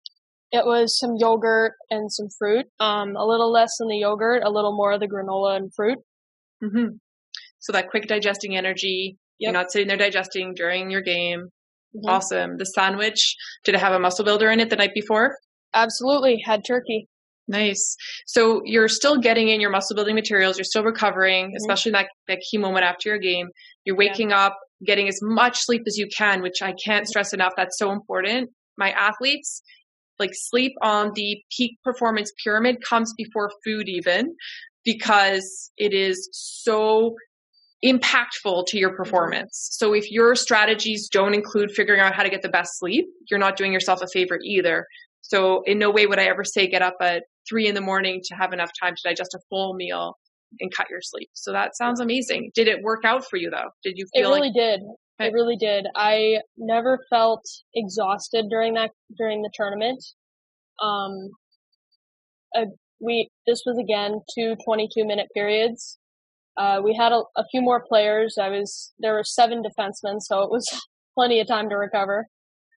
It 0.51 0.65
was 0.65 0.99
some 0.99 1.15
yogurt 1.19 1.75
and 1.91 2.13
some 2.13 2.29
fruit. 2.37 2.67
Um, 2.81 3.17
a 3.17 3.25
little 3.25 3.53
less 3.53 3.77
than 3.79 3.89
the 3.89 3.99
yogurt, 3.99 4.43
a 4.45 4.51
little 4.51 4.77
more 4.77 4.93
of 4.93 5.01
the 5.01 5.09
granola 5.09 5.57
and 5.57 5.73
fruit. 5.75 5.99
Mm-hmm. 6.63 6.97
So 7.61 7.73
that 7.73 7.91
quick 7.91 8.07
digesting 8.07 8.57
energy. 8.57 9.17
Yep. 9.39 9.47
You're 9.47 9.61
not 9.61 9.71
sitting 9.71 9.89
there 9.89 9.97
digesting 9.97 10.55
during 10.55 10.91
your 10.91 11.03
game. 11.03 11.49
Mm-hmm. 11.99 12.11
Awesome. 12.11 12.57
The 12.59 12.65
sandwich, 12.65 13.37
did 13.65 13.75
it 13.75 13.81
have 13.81 13.93
a 13.93 13.99
muscle 13.99 14.25
builder 14.25 14.51
in 14.51 14.61
it 14.61 14.71
the 14.71 14.77
night 14.77 14.93
before? 14.95 15.37
Absolutely. 15.75 16.41
Had 16.45 16.63
turkey. 16.67 17.09
Nice. 17.47 17.97
So 18.27 18.61
you're 18.65 18.89
still 18.89 19.17
getting 19.19 19.49
in 19.49 19.61
your 19.61 19.71
muscle 19.71 19.97
building 19.97 20.15
materials. 20.15 20.59
You're 20.59 20.65
still 20.65 20.85
recovering, 20.85 21.47
mm-hmm. 21.47 21.57
especially 21.57 21.93
that, 21.93 22.09
that 22.29 22.41
key 22.51 22.59
moment 22.59 22.85
after 22.85 23.09
your 23.09 23.19
game. 23.19 23.49
You're 23.85 23.97
waking 23.97 24.31
yeah. 24.31 24.47
up, 24.47 24.59
getting 24.85 25.09
as 25.09 25.19
much 25.23 25.59
sleep 25.59 25.83
as 25.87 25.97
you 25.97 26.09
can, 26.15 26.43
which 26.43 26.63
I 26.63 26.75
can't 26.85 27.09
stress 27.09 27.33
enough. 27.33 27.55
That's 27.57 27.79
so 27.79 27.91
important. 27.91 28.51
My 28.77 28.91
athletes, 28.91 29.63
like 30.19 30.31
sleep 30.35 30.73
on 30.83 31.13
the 31.15 31.41
peak 31.57 31.79
performance 31.83 32.33
pyramid 32.45 32.83
comes 32.87 33.15
before 33.17 33.51
food 33.65 33.89
even 33.89 34.35
because 34.85 35.71
it 35.77 35.93
is 35.93 36.29
so 36.33 37.15
impactful 37.85 38.67
to 38.67 38.79
your 38.79 38.95
performance. 38.97 39.69
So 39.73 39.95
if 39.95 40.11
your 40.11 40.35
strategies 40.35 41.09
don't 41.09 41.35
include 41.35 41.71
figuring 41.71 42.01
out 42.01 42.15
how 42.15 42.23
to 42.23 42.31
get 42.31 42.43
the 42.43 42.49
best 42.49 42.79
sleep, 42.79 43.07
you're 43.31 43.39
not 43.39 43.57
doing 43.57 43.73
yourself 43.73 44.01
a 44.03 44.07
favor 44.13 44.39
either. 44.45 44.87
So 45.23 45.63
in 45.65 45.79
no 45.79 45.91
way 45.91 46.07
would 46.07 46.19
I 46.19 46.25
ever 46.25 46.43
say 46.45 46.67
get 46.67 46.83
up 46.83 46.95
at 47.01 47.23
three 47.49 47.69
in 47.69 47.75
the 47.75 47.81
morning 47.81 48.21
to 48.25 48.35
have 48.35 48.53
enough 48.53 48.71
time 48.81 48.95
to 48.97 49.03
digest 49.09 49.35
a 49.35 49.39
full 49.49 49.75
meal 49.75 50.15
and 50.61 50.73
cut 50.75 50.87
your 50.91 51.01
sleep. 51.03 51.29
So 51.35 51.53
that 51.53 51.77
sounds 51.77 52.01
amazing. 52.01 52.51
Did 52.55 52.69
it 52.69 52.83
work 52.83 53.05
out 53.05 53.25
for 53.29 53.37
you 53.37 53.51
though? 53.51 53.71
Did 53.85 53.95
you 53.97 54.07
feel 54.13 54.23
It 54.23 54.29
really 54.35 54.49
like- 54.49 54.55
did. 54.55 54.81
It 55.21 55.33
really 55.33 55.57
did. 55.57 55.87
I 55.97 56.39
never 56.57 57.01
felt 57.11 57.43
exhausted 57.75 58.47
during 58.49 58.75
that 58.75 58.91
during 59.17 59.43
the 59.43 59.51
tournament. 59.53 59.99
Um, 60.81 61.31
uh, 62.57 62.67
we 63.01 63.29
this 63.47 63.63
was 63.67 63.79
again 63.79 64.21
two 64.35 64.55
22 64.65 65.05
minute 65.05 65.27
periods. 65.35 65.99
Uh, 66.59 66.81
we 66.83 66.97
had 66.99 67.13
a, 67.13 67.23
a, 67.37 67.45
few 67.53 67.63
more 67.63 67.85
players. 67.89 68.37
I 68.41 68.49
was 68.49 68.93
there 68.99 69.15
were 69.15 69.23
seven 69.23 69.63
defensemen, 69.63 70.21
so 70.21 70.43
it 70.43 70.51
was 70.51 70.67
plenty 71.15 71.41
of 71.41 71.47
time 71.47 71.69
to 71.69 71.77
recover 71.77 72.27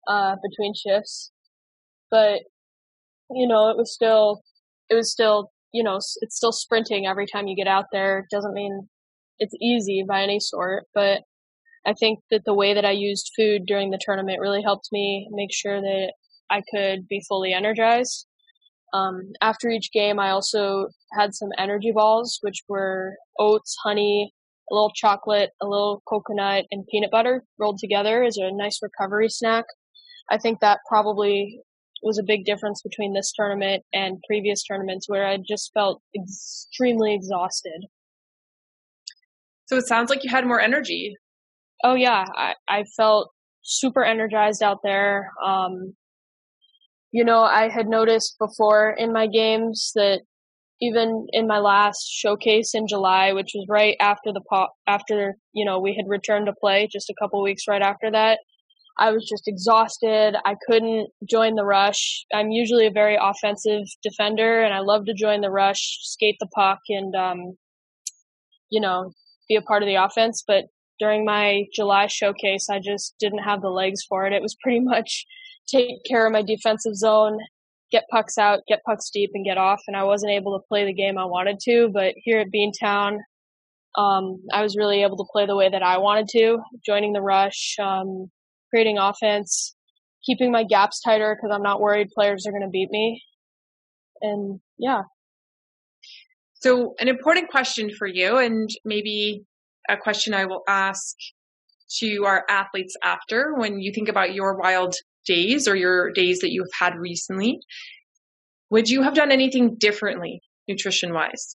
uh, 0.07 0.35
between 0.43 0.73
shifts. 0.75 1.31
but 2.11 2.41
you 3.31 3.47
know, 3.47 3.69
it 3.69 3.77
was 3.77 3.93
still, 3.93 4.41
it 4.89 4.95
was 4.95 5.11
still, 5.11 5.51
you 5.71 5.83
know, 5.83 5.97
it's 6.21 6.35
still 6.35 6.51
sprinting 6.51 7.05
every 7.05 7.27
time 7.27 7.47
you 7.47 7.55
get 7.55 7.67
out 7.67 7.85
there. 7.91 8.19
It 8.19 8.25
doesn't 8.31 8.53
mean 8.53 8.87
it's 9.37 9.53
easy 9.61 10.03
by 10.07 10.23
any 10.23 10.39
sort, 10.39 10.85
but 10.93 11.21
I 11.85 11.93
think 11.93 12.19
that 12.31 12.41
the 12.45 12.53
way 12.53 12.73
that 12.73 12.85
I 12.85 12.91
used 12.91 13.31
food 13.37 13.63
during 13.65 13.91
the 13.91 13.99
tournament 14.01 14.39
really 14.41 14.61
helped 14.61 14.89
me 14.91 15.29
make 15.31 15.53
sure 15.53 15.79
that 15.79 16.13
I 16.49 16.61
could 16.73 17.07
be 17.07 17.23
fully 17.27 17.53
energized. 17.53 18.25
Um, 18.93 19.31
after 19.41 19.69
each 19.69 19.91
game, 19.91 20.19
I 20.19 20.31
also 20.31 20.87
had 21.17 21.33
some 21.33 21.49
energy 21.57 21.91
balls, 21.93 22.39
which 22.41 22.63
were 22.67 23.15
oats, 23.37 23.75
honey, 23.83 24.33
a 24.71 24.73
little 24.73 24.91
chocolate, 24.95 25.51
a 25.61 25.67
little 25.67 26.01
coconut, 26.07 26.65
and 26.71 26.85
peanut 26.91 27.11
butter 27.11 27.43
rolled 27.57 27.79
together 27.79 28.23
as 28.23 28.37
a 28.37 28.51
nice 28.51 28.79
recovery 28.81 29.29
snack. 29.29 29.65
I 30.29 30.37
think 30.37 30.59
that 30.59 30.79
probably 30.87 31.61
was 32.03 32.17
a 32.17 32.23
big 32.23 32.45
difference 32.45 32.81
between 32.81 33.13
this 33.13 33.33
tournament 33.35 33.83
and 33.93 34.23
previous 34.27 34.63
tournaments 34.63 35.09
where 35.09 35.27
I 35.27 35.37
just 35.37 35.71
felt 35.73 36.01
extremely 36.15 37.13
exhausted. 37.13 37.85
So 39.65 39.77
it 39.77 39.87
sounds 39.87 40.09
like 40.09 40.23
you 40.23 40.29
had 40.29 40.47
more 40.47 40.61
energy. 40.61 41.15
Oh 41.83 41.95
yeah, 41.95 42.25
I, 42.35 42.55
I 42.67 42.83
felt 42.95 43.31
super 43.63 44.03
energized 44.03 44.63
out 44.63 44.79
there. 44.83 45.31
Um, 45.45 45.93
you 47.11 47.23
know, 47.23 47.41
I 47.41 47.69
had 47.69 47.87
noticed 47.87 48.37
before 48.39 48.91
in 48.91 49.11
my 49.11 49.27
games 49.27 49.91
that 49.95 50.21
even 50.81 51.27
in 51.31 51.47
my 51.47 51.59
last 51.59 52.07
showcase 52.09 52.71
in 52.73 52.87
July, 52.87 53.33
which 53.33 53.51
was 53.53 53.65
right 53.67 53.97
after 53.99 54.31
the 54.31 54.41
pop, 54.41 54.73
after, 54.87 55.35
you 55.53 55.65
know, 55.65 55.79
we 55.79 55.95
had 55.95 56.07
returned 56.07 56.45
to 56.45 56.53
play 56.53 56.87
just 56.91 57.09
a 57.09 57.15
couple 57.19 57.41
weeks 57.43 57.63
right 57.67 57.81
after 57.81 58.09
that, 58.11 58.39
I 58.97 59.11
was 59.11 59.27
just 59.27 59.47
exhausted. 59.47 60.35
I 60.45 60.55
couldn't 60.67 61.09
join 61.27 61.55
the 61.55 61.65
rush. 61.65 62.25
I'm 62.33 62.51
usually 62.51 62.85
a 62.85 62.91
very 62.91 63.17
offensive 63.19 63.83
defender 64.03 64.61
and 64.61 64.73
I 64.73 64.79
love 64.79 65.05
to 65.05 65.13
join 65.13 65.41
the 65.41 65.49
rush, 65.49 65.99
skate 66.01 66.35
the 66.39 66.47
puck 66.47 66.79
and, 66.89 67.15
um, 67.15 67.57
you 68.69 68.81
know, 68.81 69.11
be 69.47 69.55
a 69.55 69.61
part 69.61 69.83
of 69.83 69.87
the 69.87 69.95
offense. 69.95 70.43
But 70.45 70.65
during 70.99 71.25
my 71.25 71.63
July 71.73 72.07
showcase, 72.07 72.67
I 72.69 72.79
just 72.79 73.15
didn't 73.19 73.39
have 73.39 73.61
the 73.61 73.69
legs 73.69 74.01
for 74.07 74.25
it. 74.25 74.33
It 74.33 74.41
was 74.41 74.55
pretty 74.61 74.79
much 74.83 75.25
take 75.71 76.03
care 76.07 76.25
of 76.25 76.33
my 76.33 76.41
defensive 76.41 76.95
zone, 76.95 77.39
get 77.91 78.05
pucks 78.11 78.37
out, 78.37 78.59
get 78.67 78.83
pucks 78.85 79.09
deep, 79.09 79.31
and 79.33 79.45
get 79.45 79.57
off. 79.57 79.81
And 79.87 79.95
I 79.95 80.03
wasn't 80.03 80.31
able 80.31 80.57
to 80.57 80.67
play 80.67 80.85
the 80.85 80.93
game 80.93 81.17
I 81.17 81.25
wanted 81.25 81.59
to. 81.61 81.89
But 81.93 82.13
here 82.17 82.39
at 82.39 82.47
Beantown, 82.53 83.17
um, 83.97 84.41
I 84.51 84.61
was 84.61 84.75
really 84.77 85.03
able 85.03 85.17
to 85.17 85.25
play 85.31 85.45
the 85.45 85.55
way 85.55 85.69
that 85.69 85.83
I 85.83 85.97
wanted 85.97 86.27
to, 86.29 86.59
joining 86.85 87.13
the 87.13 87.21
rush, 87.21 87.75
um, 87.81 88.29
creating 88.69 88.97
offense, 88.97 89.75
keeping 90.25 90.51
my 90.51 90.63
gaps 90.63 91.01
tighter 91.01 91.35
because 91.35 91.53
I'm 91.53 91.63
not 91.63 91.81
worried 91.81 92.09
players 92.13 92.45
are 92.45 92.51
going 92.51 92.63
to 92.63 92.69
beat 92.69 92.89
me. 92.91 93.21
And 94.21 94.59
yeah. 94.77 95.03
So, 96.55 96.93
an 96.99 97.07
important 97.07 97.49
question 97.49 97.89
for 97.97 98.05
you, 98.05 98.37
and 98.37 98.69
maybe 98.83 99.43
a 99.87 99.95
question 99.95 100.33
I 100.33 100.45
will 100.45 100.63
ask 100.67 101.15
to 101.99 102.25
our 102.25 102.43
athletes 102.49 102.95
after 103.01 103.53
when 103.55 103.79
you 103.79 103.91
think 103.93 104.09
about 104.09 104.33
your 104.33 104.57
wild 104.57 104.93
days 105.25 105.67
or 105.67 105.75
your 105.75 106.11
days 106.11 106.39
that 106.39 106.51
you've 106.51 106.71
had 106.77 106.95
recently, 106.95 107.59
would 108.69 108.89
you 108.89 109.01
have 109.01 109.13
done 109.13 109.31
anything 109.31 109.75
differently 109.75 110.41
nutrition 110.67 111.13
wise? 111.13 111.55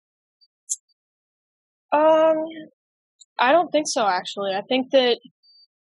Um, 1.91 2.45
I 3.39 3.51
don't 3.51 3.71
think 3.71 3.87
so, 3.87 4.05
actually. 4.07 4.53
I 4.53 4.61
think 4.61 4.91
that 4.91 5.17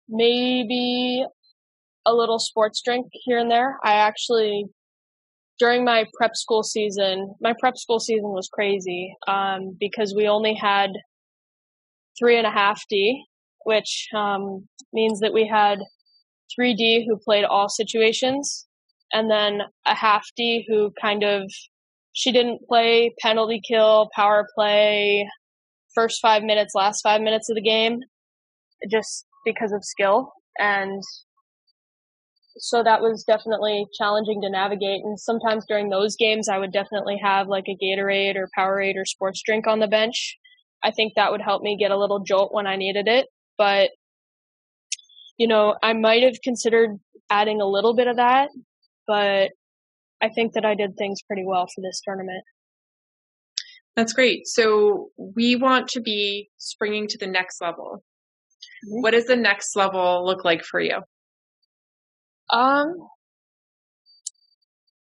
maybe 0.09 1.25
a 2.07 2.15
little 2.15 2.39
sports 2.39 2.83
drink 2.85 3.07
here 3.13 3.39
and 3.39 3.51
there. 3.51 3.79
I 3.85 3.95
actually, 3.95 4.67
during 5.59 5.85
my 5.85 6.05
prep 6.15 6.37
school 6.37 6.63
season, 6.63 7.35
my 7.41 7.55
prep 7.59 7.77
school 7.77 8.01
season 8.01 8.31
was 8.31 8.49
crazy 8.53 9.15
um, 9.27 9.77
because 9.79 10.15
we 10.17 10.27
only 10.27 10.55
had 10.55 10.91
three 12.19 12.37
and 12.37 12.47
a 12.47 12.51
half 12.51 12.83
D, 12.89 13.25
which 13.65 14.09
um, 14.15 14.69
means 14.93 15.21
that 15.21 15.33
we 15.33 15.47
had 15.47 15.79
3D 16.59 17.05
who 17.07 17.19
played 17.19 17.45
all 17.45 17.69
situations, 17.69 18.67
and 19.13 19.31
then 19.31 19.63
a 19.87 19.95
half 19.95 20.25
D 20.37 20.65
who 20.69 20.93
kind 21.01 21.23
of 21.23 21.51
she 22.13 22.33
didn't 22.33 22.61
play 22.69 23.15
penalty 23.21 23.61
kill, 23.67 24.09
power 24.15 24.47
play, 24.55 25.29
first 25.95 26.21
five 26.23 26.43
minutes, 26.43 26.75
last 26.75 27.01
five 27.03 27.21
minutes 27.21 27.51
of 27.51 27.57
the 27.57 27.63
game, 27.63 28.01
just 28.91 29.27
because 29.45 29.73
of 29.73 29.85
skill. 29.85 30.33
And 30.59 31.03
so 32.57 32.85
that 32.85 33.01
was 33.01 33.25
definitely 33.27 33.87
challenging 33.99 34.41
to 34.43 34.51
navigate. 34.51 35.03
And 35.05 35.19
sometimes 35.19 35.65
during 35.69 35.89
those 35.89 36.15
games, 36.17 36.49
I 36.49 36.59
would 36.59 36.73
definitely 36.73 37.19
have 37.23 37.49
like 37.49 37.65
a 37.69 37.77
Gatorade 37.85 38.37
or 38.37 38.49
Powerade 38.57 38.97
or 38.97 39.05
sports 39.05 39.43
drink 39.45 39.67
on 39.67 39.81
the 39.81 39.89
bench. 39.89 40.37
I 40.83 40.93
think 40.93 41.15
that 41.17 41.33
would 41.33 41.41
help 41.41 41.63
me 41.63 41.77
get 41.79 41.91
a 41.91 41.99
little 41.99 42.21
jolt 42.21 42.55
when 42.55 42.67
I 42.67 42.77
needed 42.77 43.09
it. 43.09 43.27
But 43.59 43.91
you 45.37 45.49
know, 45.49 45.75
I 45.83 45.93
might 45.93 46.23
have 46.23 46.41
considered 46.43 46.99
adding 47.31 47.61
a 47.61 47.67
little 47.67 47.95
bit 47.95 48.07
of 48.07 48.17
that, 48.17 48.51
but 49.07 49.51
I 50.23 50.29
think 50.35 50.55
that 50.55 50.65
I 50.65 50.75
did 50.75 50.97
things 50.97 51.23
pretty 51.23 51.45
well 51.45 51.67
for 51.67 51.81
this 51.81 52.01
tournament. 52.05 52.45
That's 53.97 54.13
great. 54.13 54.47
So 54.47 55.11
we 55.19 55.57
want 55.57 55.89
to 55.89 56.01
be 56.01 56.51
springing 56.59 57.07
to 57.09 57.19
the 57.19 57.27
next 57.27 57.61
level. 57.61 58.03
Mm-hmm. 58.87 59.03
What 59.03 59.13
does 59.13 59.27
the 59.27 59.37
next 59.37 59.77
level 59.77 60.25
look 60.25 60.45
like 60.45 60.65
for 60.65 60.81
you? 60.81 60.99
Um, 62.51 62.95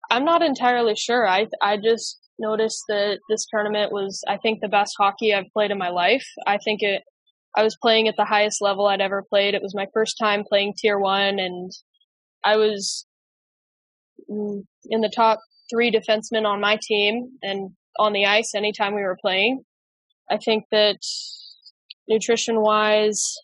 I'm 0.09 0.25
not 0.25 0.41
entirely 0.41 0.95
sure. 0.95 1.27
I 1.27 1.47
I 1.61 1.77
just 1.77 2.19
noticed 2.37 2.83
that 2.89 3.19
this 3.29 3.45
tournament 3.49 3.91
was, 3.91 4.21
I 4.27 4.37
think, 4.37 4.59
the 4.61 4.67
best 4.67 4.93
hockey 4.97 5.33
I've 5.33 5.51
played 5.53 5.71
in 5.71 5.77
my 5.77 5.89
life. 5.89 6.25
I 6.45 6.57
think 6.57 6.81
it 6.81 7.03
I 7.55 7.63
was 7.63 7.77
playing 7.81 8.07
at 8.07 8.15
the 8.17 8.25
highest 8.25 8.61
level 8.61 8.87
I'd 8.87 9.01
ever 9.01 9.23
played. 9.27 9.53
It 9.53 9.61
was 9.61 9.75
my 9.75 9.87
first 9.93 10.17
time 10.19 10.43
playing 10.47 10.73
tier 10.77 10.97
one 10.97 11.39
and 11.39 11.71
I 12.43 12.57
was 12.57 13.05
in 14.27 15.01
the 15.01 15.11
top 15.13 15.39
three 15.69 15.91
defensemen 15.91 16.45
on 16.45 16.61
my 16.61 16.79
team 16.81 17.31
and 17.41 17.71
on 17.99 18.13
the 18.13 18.25
ice 18.25 18.55
anytime 18.55 18.95
we 18.95 19.01
were 19.01 19.17
playing. 19.19 19.63
I 20.29 20.37
think 20.37 20.65
that 20.71 20.97
nutrition 22.07 22.61
wise, 22.61 23.35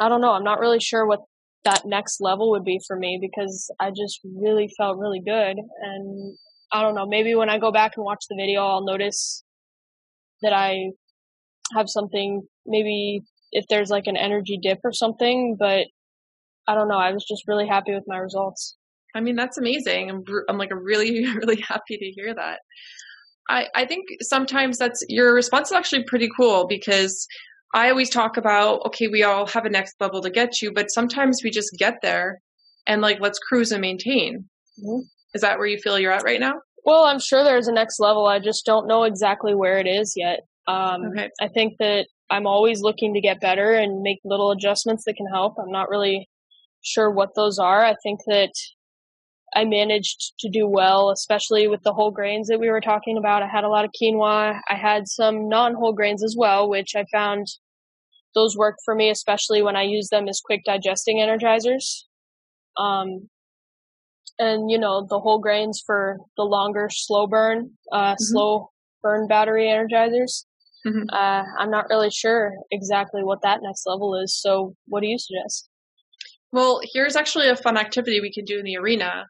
I 0.00 0.08
don't 0.08 0.20
know. 0.20 0.32
I'm 0.32 0.44
not 0.44 0.60
really 0.60 0.80
sure 0.80 1.06
what 1.06 1.20
that 1.64 1.84
next 1.84 2.20
level 2.20 2.50
would 2.52 2.64
be 2.64 2.80
for 2.86 2.96
me 2.96 3.18
because 3.20 3.70
I 3.80 3.90
just 3.90 4.20
really 4.24 4.68
felt 4.76 4.98
really 4.98 5.20
good. 5.20 5.56
And 5.80 6.36
I 6.72 6.82
don't 6.82 6.94
know, 6.94 7.06
maybe 7.06 7.34
when 7.34 7.50
I 7.50 7.58
go 7.58 7.70
back 7.72 7.92
and 7.96 8.04
watch 8.04 8.24
the 8.28 8.36
video, 8.36 8.62
I'll 8.62 8.84
notice 8.84 9.44
that 10.42 10.52
I 10.52 10.90
have 11.74 11.88
something 11.88 12.42
maybe 12.66 13.22
if 13.52 13.64
there's 13.68 13.90
like 13.90 14.06
an 14.06 14.16
energy 14.16 14.58
dip 14.60 14.78
or 14.84 14.92
something, 14.92 15.56
but 15.58 15.86
I 16.66 16.74
don't 16.74 16.88
know. 16.88 16.98
I 16.98 17.12
was 17.12 17.24
just 17.24 17.46
really 17.46 17.66
happy 17.66 17.92
with 17.92 18.04
my 18.06 18.16
results. 18.16 18.76
I 19.14 19.20
mean, 19.20 19.36
that's 19.36 19.58
amazing. 19.58 20.10
I'm, 20.10 20.24
I'm 20.48 20.58
like 20.58 20.70
really, 20.72 21.26
really 21.34 21.60
happy 21.60 21.98
to 21.98 22.10
hear 22.10 22.34
that. 22.34 22.60
I, 23.48 23.66
I 23.74 23.84
think 23.86 24.06
sometimes 24.22 24.78
that's 24.78 25.04
your 25.08 25.34
response 25.34 25.70
is 25.70 25.76
actually 25.76 26.04
pretty 26.04 26.28
cool 26.36 26.66
because 26.66 27.26
I 27.74 27.90
always 27.90 28.10
talk 28.10 28.36
about, 28.36 28.80
okay, 28.86 29.08
we 29.08 29.22
all 29.22 29.46
have 29.48 29.64
a 29.64 29.70
next 29.70 29.96
level 30.00 30.22
to 30.22 30.30
get 30.30 30.52
to, 30.52 30.70
but 30.72 30.90
sometimes 30.90 31.40
we 31.42 31.50
just 31.50 31.74
get 31.78 31.96
there 32.02 32.40
and 32.86 33.02
like, 33.02 33.18
let's 33.20 33.38
cruise 33.38 33.72
and 33.72 33.80
maintain. 33.80 34.48
Mm-hmm. 34.78 35.00
Is 35.34 35.42
that 35.42 35.58
where 35.58 35.66
you 35.66 35.78
feel 35.78 35.98
you're 35.98 36.12
at 36.12 36.24
right 36.24 36.40
now? 36.40 36.54
Well, 36.84 37.04
I'm 37.04 37.20
sure 37.20 37.44
there's 37.44 37.68
a 37.68 37.72
next 37.72 38.00
level. 38.00 38.26
I 38.26 38.38
just 38.38 38.66
don't 38.66 38.88
know 38.88 39.04
exactly 39.04 39.54
where 39.54 39.78
it 39.78 39.86
is 39.86 40.14
yet. 40.16 40.40
Um, 40.66 41.06
okay. 41.06 41.30
I 41.40 41.48
think 41.48 41.74
that 41.78 42.06
I'm 42.30 42.46
always 42.46 42.80
looking 42.80 43.14
to 43.14 43.20
get 43.20 43.40
better 43.40 43.72
and 43.72 44.02
make 44.02 44.20
little 44.24 44.52
adjustments 44.52 45.04
that 45.04 45.16
can 45.16 45.26
help. 45.26 45.56
I'm 45.58 45.70
not 45.70 45.88
really 45.88 46.28
sure 46.82 47.10
what 47.10 47.34
those 47.34 47.58
are. 47.58 47.84
I 47.84 47.94
think 48.02 48.20
that 48.26 48.52
I 49.54 49.64
managed 49.64 50.32
to 50.40 50.48
do 50.48 50.66
well, 50.66 51.10
especially 51.10 51.68
with 51.68 51.82
the 51.82 51.92
whole 51.92 52.10
grains 52.10 52.48
that 52.48 52.58
we 52.58 52.70
were 52.70 52.80
talking 52.80 53.18
about. 53.18 53.42
I 53.42 53.48
had 53.48 53.64
a 53.64 53.68
lot 53.68 53.84
of 53.84 53.90
quinoa. 54.00 54.58
I 54.68 54.74
had 54.74 55.06
some 55.08 55.48
non-whole 55.48 55.92
grains 55.92 56.24
as 56.24 56.34
well, 56.38 56.68
which 56.68 56.94
I 56.96 57.04
found 57.12 57.46
those 58.34 58.56
work 58.56 58.76
for 58.84 58.94
me, 58.94 59.10
especially 59.10 59.62
when 59.62 59.76
I 59.76 59.82
use 59.82 60.08
them 60.08 60.26
as 60.28 60.40
quick 60.40 60.62
digesting 60.64 61.18
energizers. 61.18 62.04
Um, 62.78 63.28
and 64.38 64.70
you 64.70 64.78
know, 64.78 65.06
the 65.08 65.20
whole 65.20 65.38
grains 65.38 65.82
for 65.84 66.18
the 66.38 66.44
longer 66.44 66.88
slow 66.90 67.26
burn, 67.26 67.72
uh, 67.92 68.12
mm-hmm. 68.12 68.16
slow 68.18 68.70
burn 69.02 69.28
battery 69.28 69.66
energizers. 69.66 70.44
Mm-hmm. 70.86 71.04
Uh, 71.12 71.44
I'm 71.58 71.70
not 71.70 71.86
really 71.88 72.10
sure 72.10 72.52
exactly 72.70 73.22
what 73.22 73.42
that 73.42 73.60
next 73.62 73.84
level 73.86 74.18
is. 74.20 74.38
So, 74.40 74.74
what 74.86 75.00
do 75.00 75.06
you 75.06 75.18
suggest? 75.18 75.68
Well, 76.52 76.80
here's 76.92 77.16
actually 77.16 77.48
a 77.48 77.56
fun 77.56 77.76
activity 77.76 78.20
we 78.20 78.32
can 78.32 78.44
do 78.44 78.58
in 78.58 78.64
the 78.64 78.76
arena. 78.76 79.24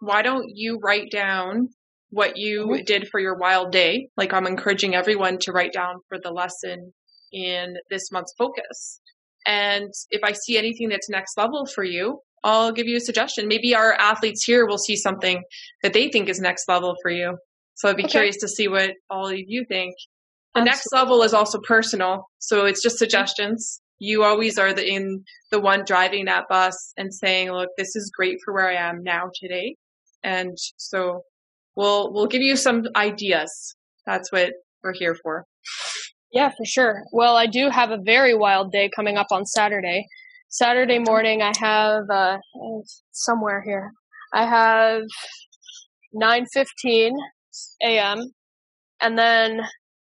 Why 0.00 0.22
don't 0.22 0.46
you 0.48 0.78
write 0.82 1.10
down 1.10 1.68
what 2.10 2.36
you 2.36 2.66
mm-hmm. 2.66 2.84
did 2.84 3.08
for 3.08 3.20
your 3.20 3.36
wild 3.36 3.72
day? 3.72 4.08
Like, 4.16 4.32
I'm 4.32 4.46
encouraging 4.46 4.94
everyone 4.94 5.38
to 5.40 5.52
write 5.52 5.72
down 5.72 5.96
for 6.08 6.18
the 6.22 6.30
lesson 6.30 6.92
in 7.32 7.74
this 7.90 8.10
month's 8.12 8.34
focus. 8.38 9.00
And 9.46 9.90
if 10.10 10.22
I 10.22 10.32
see 10.32 10.56
anything 10.56 10.88
that's 10.88 11.10
next 11.10 11.36
level 11.36 11.66
for 11.66 11.82
you, 11.82 12.20
I'll 12.44 12.72
give 12.72 12.86
you 12.86 12.96
a 12.96 13.00
suggestion. 13.00 13.48
Maybe 13.48 13.74
our 13.74 13.92
athletes 13.92 14.44
here 14.44 14.66
will 14.66 14.78
see 14.78 14.96
something 14.96 15.42
that 15.82 15.92
they 15.92 16.08
think 16.08 16.28
is 16.28 16.40
next 16.40 16.68
level 16.68 16.94
for 17.02 17.10
you. 17.10 17.36
So 17.74 17.88
I'd 17.88 17.96
be 17.96 18.04
okay. 18.04 18.12
curious 18.12 18.36
to 18.38 18.48
see 18.48 18.68
what 18.68 18.92
all 19.10 19.28
of 19.28 19.34
you 19.36 19.64
think. 19.68 19.94
The 20.54 20.60
Absolutely. 20.60 20.70
next 20.70 20.92
level 20.92 21.22
is 21.22 21.32
also 21.34 21.58
personal, 21.66 22.26
so 22.38 22.66
it's 22.66 22.82
just 22.82 22.98
suggestions. 22.98 23.80
You 23.98 24.22
always 24.22 24.58
are 24.58 24.74
the 24.74 24.86
in 24.86 25.24
the 25.50 25.60
one 25.60 25.84
driving 25.86 26.26
that 26.26 26.44
bus 26.48 26.92
and 26.96 27.14
saying, 27.14 27.50
"Look, 27.50 27.70
this 27.78 27.96
is 27.96 28.10
great 28.14 28.38
for 28.44 28.52
where 28.52 28.68
I 28.68 28.74
am 28.74 29.02
now 29.02 29.30
today," 29.40 29.76
and 30.22 30.56
so 30.76 31.22
we'll 31.74 32.12
we'll 32.12 32.26
give 32.26 32.42
you 32.42 32.56
some 32.56 32.84
ideas. 32.96 33.76
That's 34.04 34.30
what 34.30 34.52
we're 34.82 34.92
here 34.92 35.16
for. 35.22 35.46
Yeah, 36.32 36.50
for 36.50 36.64
sure. 36.64 37.02
Well, 37.12 37.36
I 37.36 37.46
do 37.46 37.70
have 37.70 37.90
a 37.90 37.98
very 37.98 38.34
wild 38.34 38.72
day 38.72 38.90
coming 38.94 39.16
up 39.16 39.28
on 39.30 39.46
Saturday. 39.46 40.06
Saturday 40.48 40.98
morning, 40.98 41.40
I 41.40 41.52
have 41.58 42.04
uh, 42.10 42.38
somewhere 43.12 43.62
here. 43.64 43.90
I 44.34 44.44
have 44.44 45.02
9:15 46.14 47.12
a.m. 47.84 48.32
and 49.00 49.18
then 49.18 49.60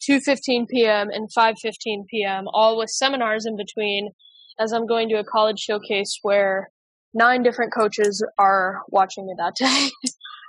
2:15 0.08 0.68
p.m. 0.68 1.08
and 1.10 1.28
5:15 1.36 2.06
p.m. 2.08 2.44
all 2.52 2.78
with 2.78 2.90
seminars 2.90 3.46
in 3.46 3.56
between 3.56 4.10
as 4.58 4.72
I'm 4.72 4.86
going 4.86 5.08
to 5.08 5.16
a 5.16 5.24
college 5.24 5.58
showcase 5.58 6.18
where 6.22 6.70
nine 7.12 7.42
different 7.42 7.72
coaches 7.72 8.24
are 8.38 8.82
watching 8.88 9.26
me 9.26 9.34
that 9.38 9.54
day. 9.58 9.90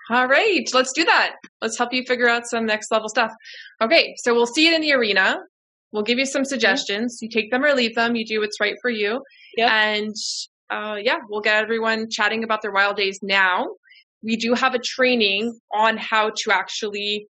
all 0.09 0.27
right, 0.27 0.67
let's 0.73 0.93
do 0.93 1.03
that. 1.05 1.35
Let's 1.61 1.77
help 1.77 1.93
you 1.93 2.03
figure 2.03 2.29
out 2.29 2.47
some 2.47 2.65
next 2.65 2.91
level 2.91 3.09
stuff. 3.09 3.31
Okay, 3.81 4.15
so 4.17 4.33
we'll 4.33 4.45
see 4.45 4.67
it 4.67 4.73
in 4.73 4.81
the 4.81 4.93
arena. 4.93 5.37
We'll 5.91 6.03
give 6.03 6.19
you 6.19 6.25
some 6.25 6.41
mm-hmm. 6.41 6.49
suggestions. 6.49 7.19
You 7.21 7.29
take 7.29 7.51
them 7.51 7.63
or 7.63 7.73
leave 7.73 7.95
them. 7.95 8.15
You 8.15 8.25
do 8.25 8.41
what's 8.41 8.59
right 8.59 8.75
for 8.81 8.89
you. 8.89 9.21
Yep. 9.57 9.71
And 9.71 10.15
uh, 10.69 10.97
yeah, 11.01 11.19
we'll 11.29 11.41
get 11.41 11.63
everyone 11.63 12.09
chatting 12.09 12.43
about 12.43 12.61
their 12.61 12.71
wild 12.71 12.97
days 12.97 13.19
now. 13.21 13.67
We 14.23 14.35
do 14.35 14.55
have 14.55 14.73
a 14.73 14.79
training 14.79 15.57
on 15.73 15.97
how 15.97 16.31
to 16.35 16.51
actually 16.51 17.27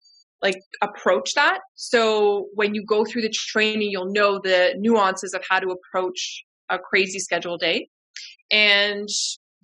like 0.42 0.60
approach 0.82 1.34
that. 1.34 1.60
So 1.74 2.46
when 2.54 2.74
you 2.74 2.84
go 2.84 3.04
through 3.04 3.22
the 3.22 3.32
training, 3.32 3.90
you'll 3.90 4.12
know 4.12 4.40
the 4.42 4.74
nuances 4.78 5.34
of 5.34 5.42
how 5.48 5.58
to 5.58 5.68
approach 5.68 6.44
a 6.70 6.78
crazy 6.78 7.18
schedule 7.18 7.58
day. 7.58 7.88
And 8.50 9.08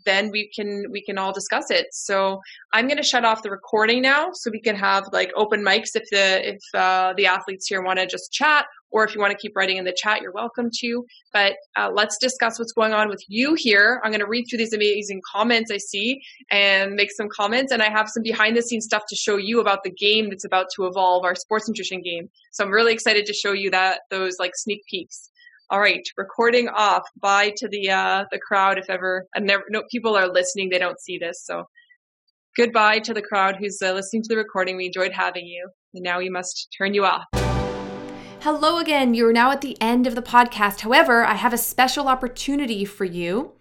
then 0.05 0.31
we 0.31 0.51
can 0.55 0.85
we 0.91 1.03
can 1.03 1.17
all 1.19 1.33
discuss 1.33 1.71
it. 1.71 1.87
So 1.93 2.41
I'm 2.73 2.87
going 2.87 2.99
to 2.99 3.03
shut 3.03 3.25
off 3.25 3.43
the 3.43 3.51
recording 3.51 4.03
now, 4.03 4.29
so 4.33 4.51
we 4.51 4.61
can 4.61 4.77
have 4.77 5.05
like 5.13 5.31
open 5.37 5.65
mics 5.65 5.91
if 5.95 6.05
the 6.11 6.49
if 6.49 6.61
uh, 6.75 7.15
the 7.17 7.27
athletes 7.27 7.67
here 7.69 7.83
want 7.83 7.99
to 7.99 8.07
just 8.07 8.33
chat, 8.33 8.67
or 8.95 9.05
if 9.05 9.13
you 9.13 9.21
want 9.21 9.33
to 9.33 9.37
keep 9.37 9.57
writing 9.57 9.77
in 9.77 9.85
the 9.85 9.93
chat, 9.93 10.23
you're 10.23 10.31
welcome 10.31 10.71
to. 10.73 11.05
But 11.33 11.57
uh, 11.77 11.91
let's 11.93 12.17
discuss 12.17 12.61
what's 12.61 12.73
going 12.73 12.93
on 12.93 13.09
with 13.09 13.25
you 13.27 13.55
here. 13.55 14.01
I'm 14.05 14.13
going 14.13 14.21
to 14.21 14.27
read 14.27 14.45
through 14.49 14.59
these 14.59 14.73
amazing 14.73 15.21
comments 15.31 15.69
I 15.73 15.79
see 15.79 16.23
and 16.49 16.95
make 16.95 17.11
some 17.11 17.29
comments, 17.29 17.73
and 17.73 17.83
I 17.83 17.91
have 17.91 18.09
some 18.09 18.23
behind 18.23 18.57
the 18.57 18.63
scenes 18.63 18.85
stuff 18.85 19.03
to 19.09 19.17
show 19.17 19.37
you 19.37 19.61
about 19.61 19.83
the 19.83 19.91
game 19.91 20.31
that's 20.31 20.45
about 20.45 20.69
to 20.77 20.87
evolve, 20.87 21.25
our 21.25 21.35
sports 21.35 21.69
nutrition 21.69 22.03
game. 22.03 22.31
So 22.53 22.65
I'm 22.65 22.71
really 22.71 22.93
excited 22.93 23.27
to 23.27 23.33
show 23.33 23.53
you 23.53 23.69
that 23.73 24.03
those 24.11 24.37
like 24.39 24.53
sneak 24.55 24.83
peeks. 24.89 25.29
All 25.71 25.81
right, 25.81 26.07
recording 26.17 26.69
off. 26.69 27.03
Bye 27.21 27.53
to 27.57 27.69
the 27.69 27.91
uh, 27.91 28.27
the 28.31 28.39
crowd. 28.39 28.79
If 28.79 28.89
ever, 28.89 29.27
and 29.35 29.45
never, 29.45 29.65
no 29.71 29.83
people 29.91 30.17
are 30.17 30.29
listening, 30.29 30.69
they 30.69 30.79
don't 30.79 31.01
see 31.01 31.19
this. 31.19 31.43
So 31.45 31.65
goodbye 32.57 33.01
to 33.01 33.15
the 33.15 33.23
crowd 33.23 33.57
who's 33.59 33.83
uh, 33.83 33.93
listening 33.93 34.23
to 34.23 34.29
the 34.29 34.37
recording. 34.37 34.77
We 34.77 34.87
enjoyed 34.87 35.13
having 35.13 35.47
you, 35.47 35.69
and 35.95 36.05
now 36.05 36.19
we 36.19 36.29
must 36.29 36.69
turn 36.79 36.95
you 36.95 37.05
off. 37.05 37.25
Hello 38.45 38.77
again. 38.77 39.15
You're 39.15 39.33
now 39.33 39.53
at 39.53 39.63
the 39.63 39.81
end 39.81 40.07
of 40.07 40.15
the 40.15 40.21
podcast. 40.21 40.81
However, 40.81 41.25
I 41.25 41.33
have 41.33 41.55
a 41.55 41.57
special 41.57 42.09
opportunity 42.09 42.85
for 42.85 43.07
you. 43.07 43.53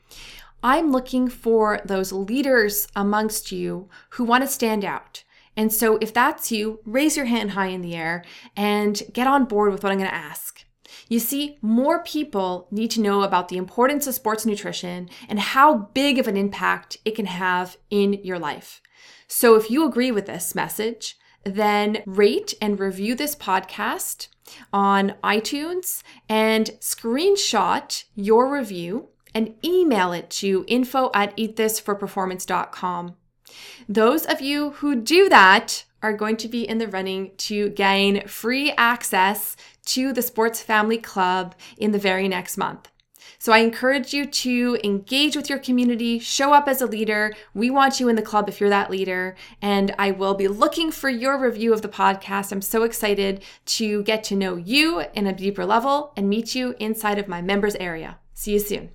I'm 0.62 0.92
looking 0.92 1.30
for 1.30 1.80
those 1.86 2.12
leaders 2.12 2.90
amongst 2.94 3.50
you 3.50 3.88
who 4.10 4.26
want 4.26 4.44
to 4.44 4.50
stand 4.50 4.84
out. 4.84 5.24
And 5.56 5.72
so, 5.72 5.98
if 6.02 6.14
that's 6.14 6.52
you, 6.52 6.82
raise 6.84 7.16
your 7.16 7.28
hand 7.28 7.52
high 7.52 7.68
in 7.68 7.82
the 7.82 7.96
air 7.96 8.26
and 8.58 9.02
get 9.14 9.26
on 9.26 9.46
board 9.46 9.72
with 9.72 9.84
what 9.84 9.94
I'm 9.94 10.00
going 10.00 10.10
to 10.10 10.14
ask. 10.14 10.66
You 11.08 11.20
see, 11.20 11.60
more 11.62 12.04
people 12.04 12.68
need 12.70 12.92
to 12.92 13.02
know 13.02 13.22
about 13.22 13.48
the 13.48 13.56
importance 13.56 14.06
of 14.06 14.16
sports 14.16 14.46
nutrition 14.46 15.10
and 15.30 15.40
how 15.40 15.92
big 15.94 16.20
of 16.20 16.28
an 16.28 16.36
impact 16.36 16.98
it 17.06 17.16
can 17.16 17.28
have 17.28 17.78
in 17.90 18.16
your 18.16 18.38
life. 18.38 18.82
So, 19.30 19.56
if 19.56 19.72
you 19.72 19.88
agree 19.88 20.12
with 20.12 20.26
this 20.26 20.54
message, 20.54 21.16
then 21.46 22.04
rate 22.06 22.54
and 22.62 22.78
review 22.78 23.16
this 23.16 23.34
podcast 23.34 24.28
on 24.72 25.16
iTunes 25.24 26.04
and 26.30 26.72
screenshot 26.80 28.04
your 28.16 28.52
review 28.52 29.10
and 29.34 29.56
email 29.64 30.12
it 30.12 30.30
to 30.30 30.64
info 30.68 31.10
at 31.14 31.36
eatthisforperformance.com. 31.38 33.16
Those 33.88 34.26
of 34.26 34.42
you 34.42 34.72
who 34.72 34.96
do 34.96 35.30
that 35.30 35.86
are 36.02 36.14
going 36.14 36.38
to 36.38 36.48
be 36.48 36.68
in 36.68 36.78
the 36.78 36.88
running 36.88 37.32
to 37.38 37.70
gain 37.70 38.28
free 38.28 38.72
access 38.72 39.56
to 39.86 40.14
the 40.14 40.22
Sports 40.22 40.62
Family 40.62 40.98
Club 40.98 41.56
in 41.78 41.92
the 41.92 42.00
very 42.00 42.28
next 42.28 42.58
month. 42.58 42.90
So 43.44 43.52
I 43.52 43.58
encourage 43.58 44.14
you 44.14 44.26
to 44.26 44.80
engage 44.86 45.36
with 45.36 45.50
your 45.50 45.60
community, 45.60 46.18
show 46.18 46.54
up 46.54 46.70
as 46.70 46.80
a 46.80 46.86
leader. 46.86 47.34
We 47.54 47.70
want 47.70 48.00
you 48.00 48.08
in 48.08 48.16
the 48.16 48.22
club 48.22 48.48
if 48.48 48.62
you're 48.62 48.70
that 48.70 48.90
leader. 48.90 49.36
And 49.62 49.94
I 50.00 50.12
will 50.12 50.34
be 50.34 50.48
looking 50.48 50.92
for 50.92 51.10
your 51.10 51.38
review 51.38 51.74
of 51.74 51.82
the 51.82 51.90
podcast. 51.90 52.54
I'm 52.54 52.62
so 52.62 52.84
excited 52.84 53.44
to 53.66 54.02
get 54.04 54.24
to 54.24 54.38
know 54.38 54.56
you 54.56 55.04
in 55.14 55.28
a 55.28 55.34
deeper 55.34 55.66
level 55.66 56.14
and 56.16 56.30
meet 56.30 56.56
you 56.56 56.74
inside 56.80 57.18
of 57.18 57.28
my 57.28 57.42
members 57.42 57.76
area. 57.76 58.18
See 58.34 58.54
you 58.54 58.60
soon. 58.60 58.92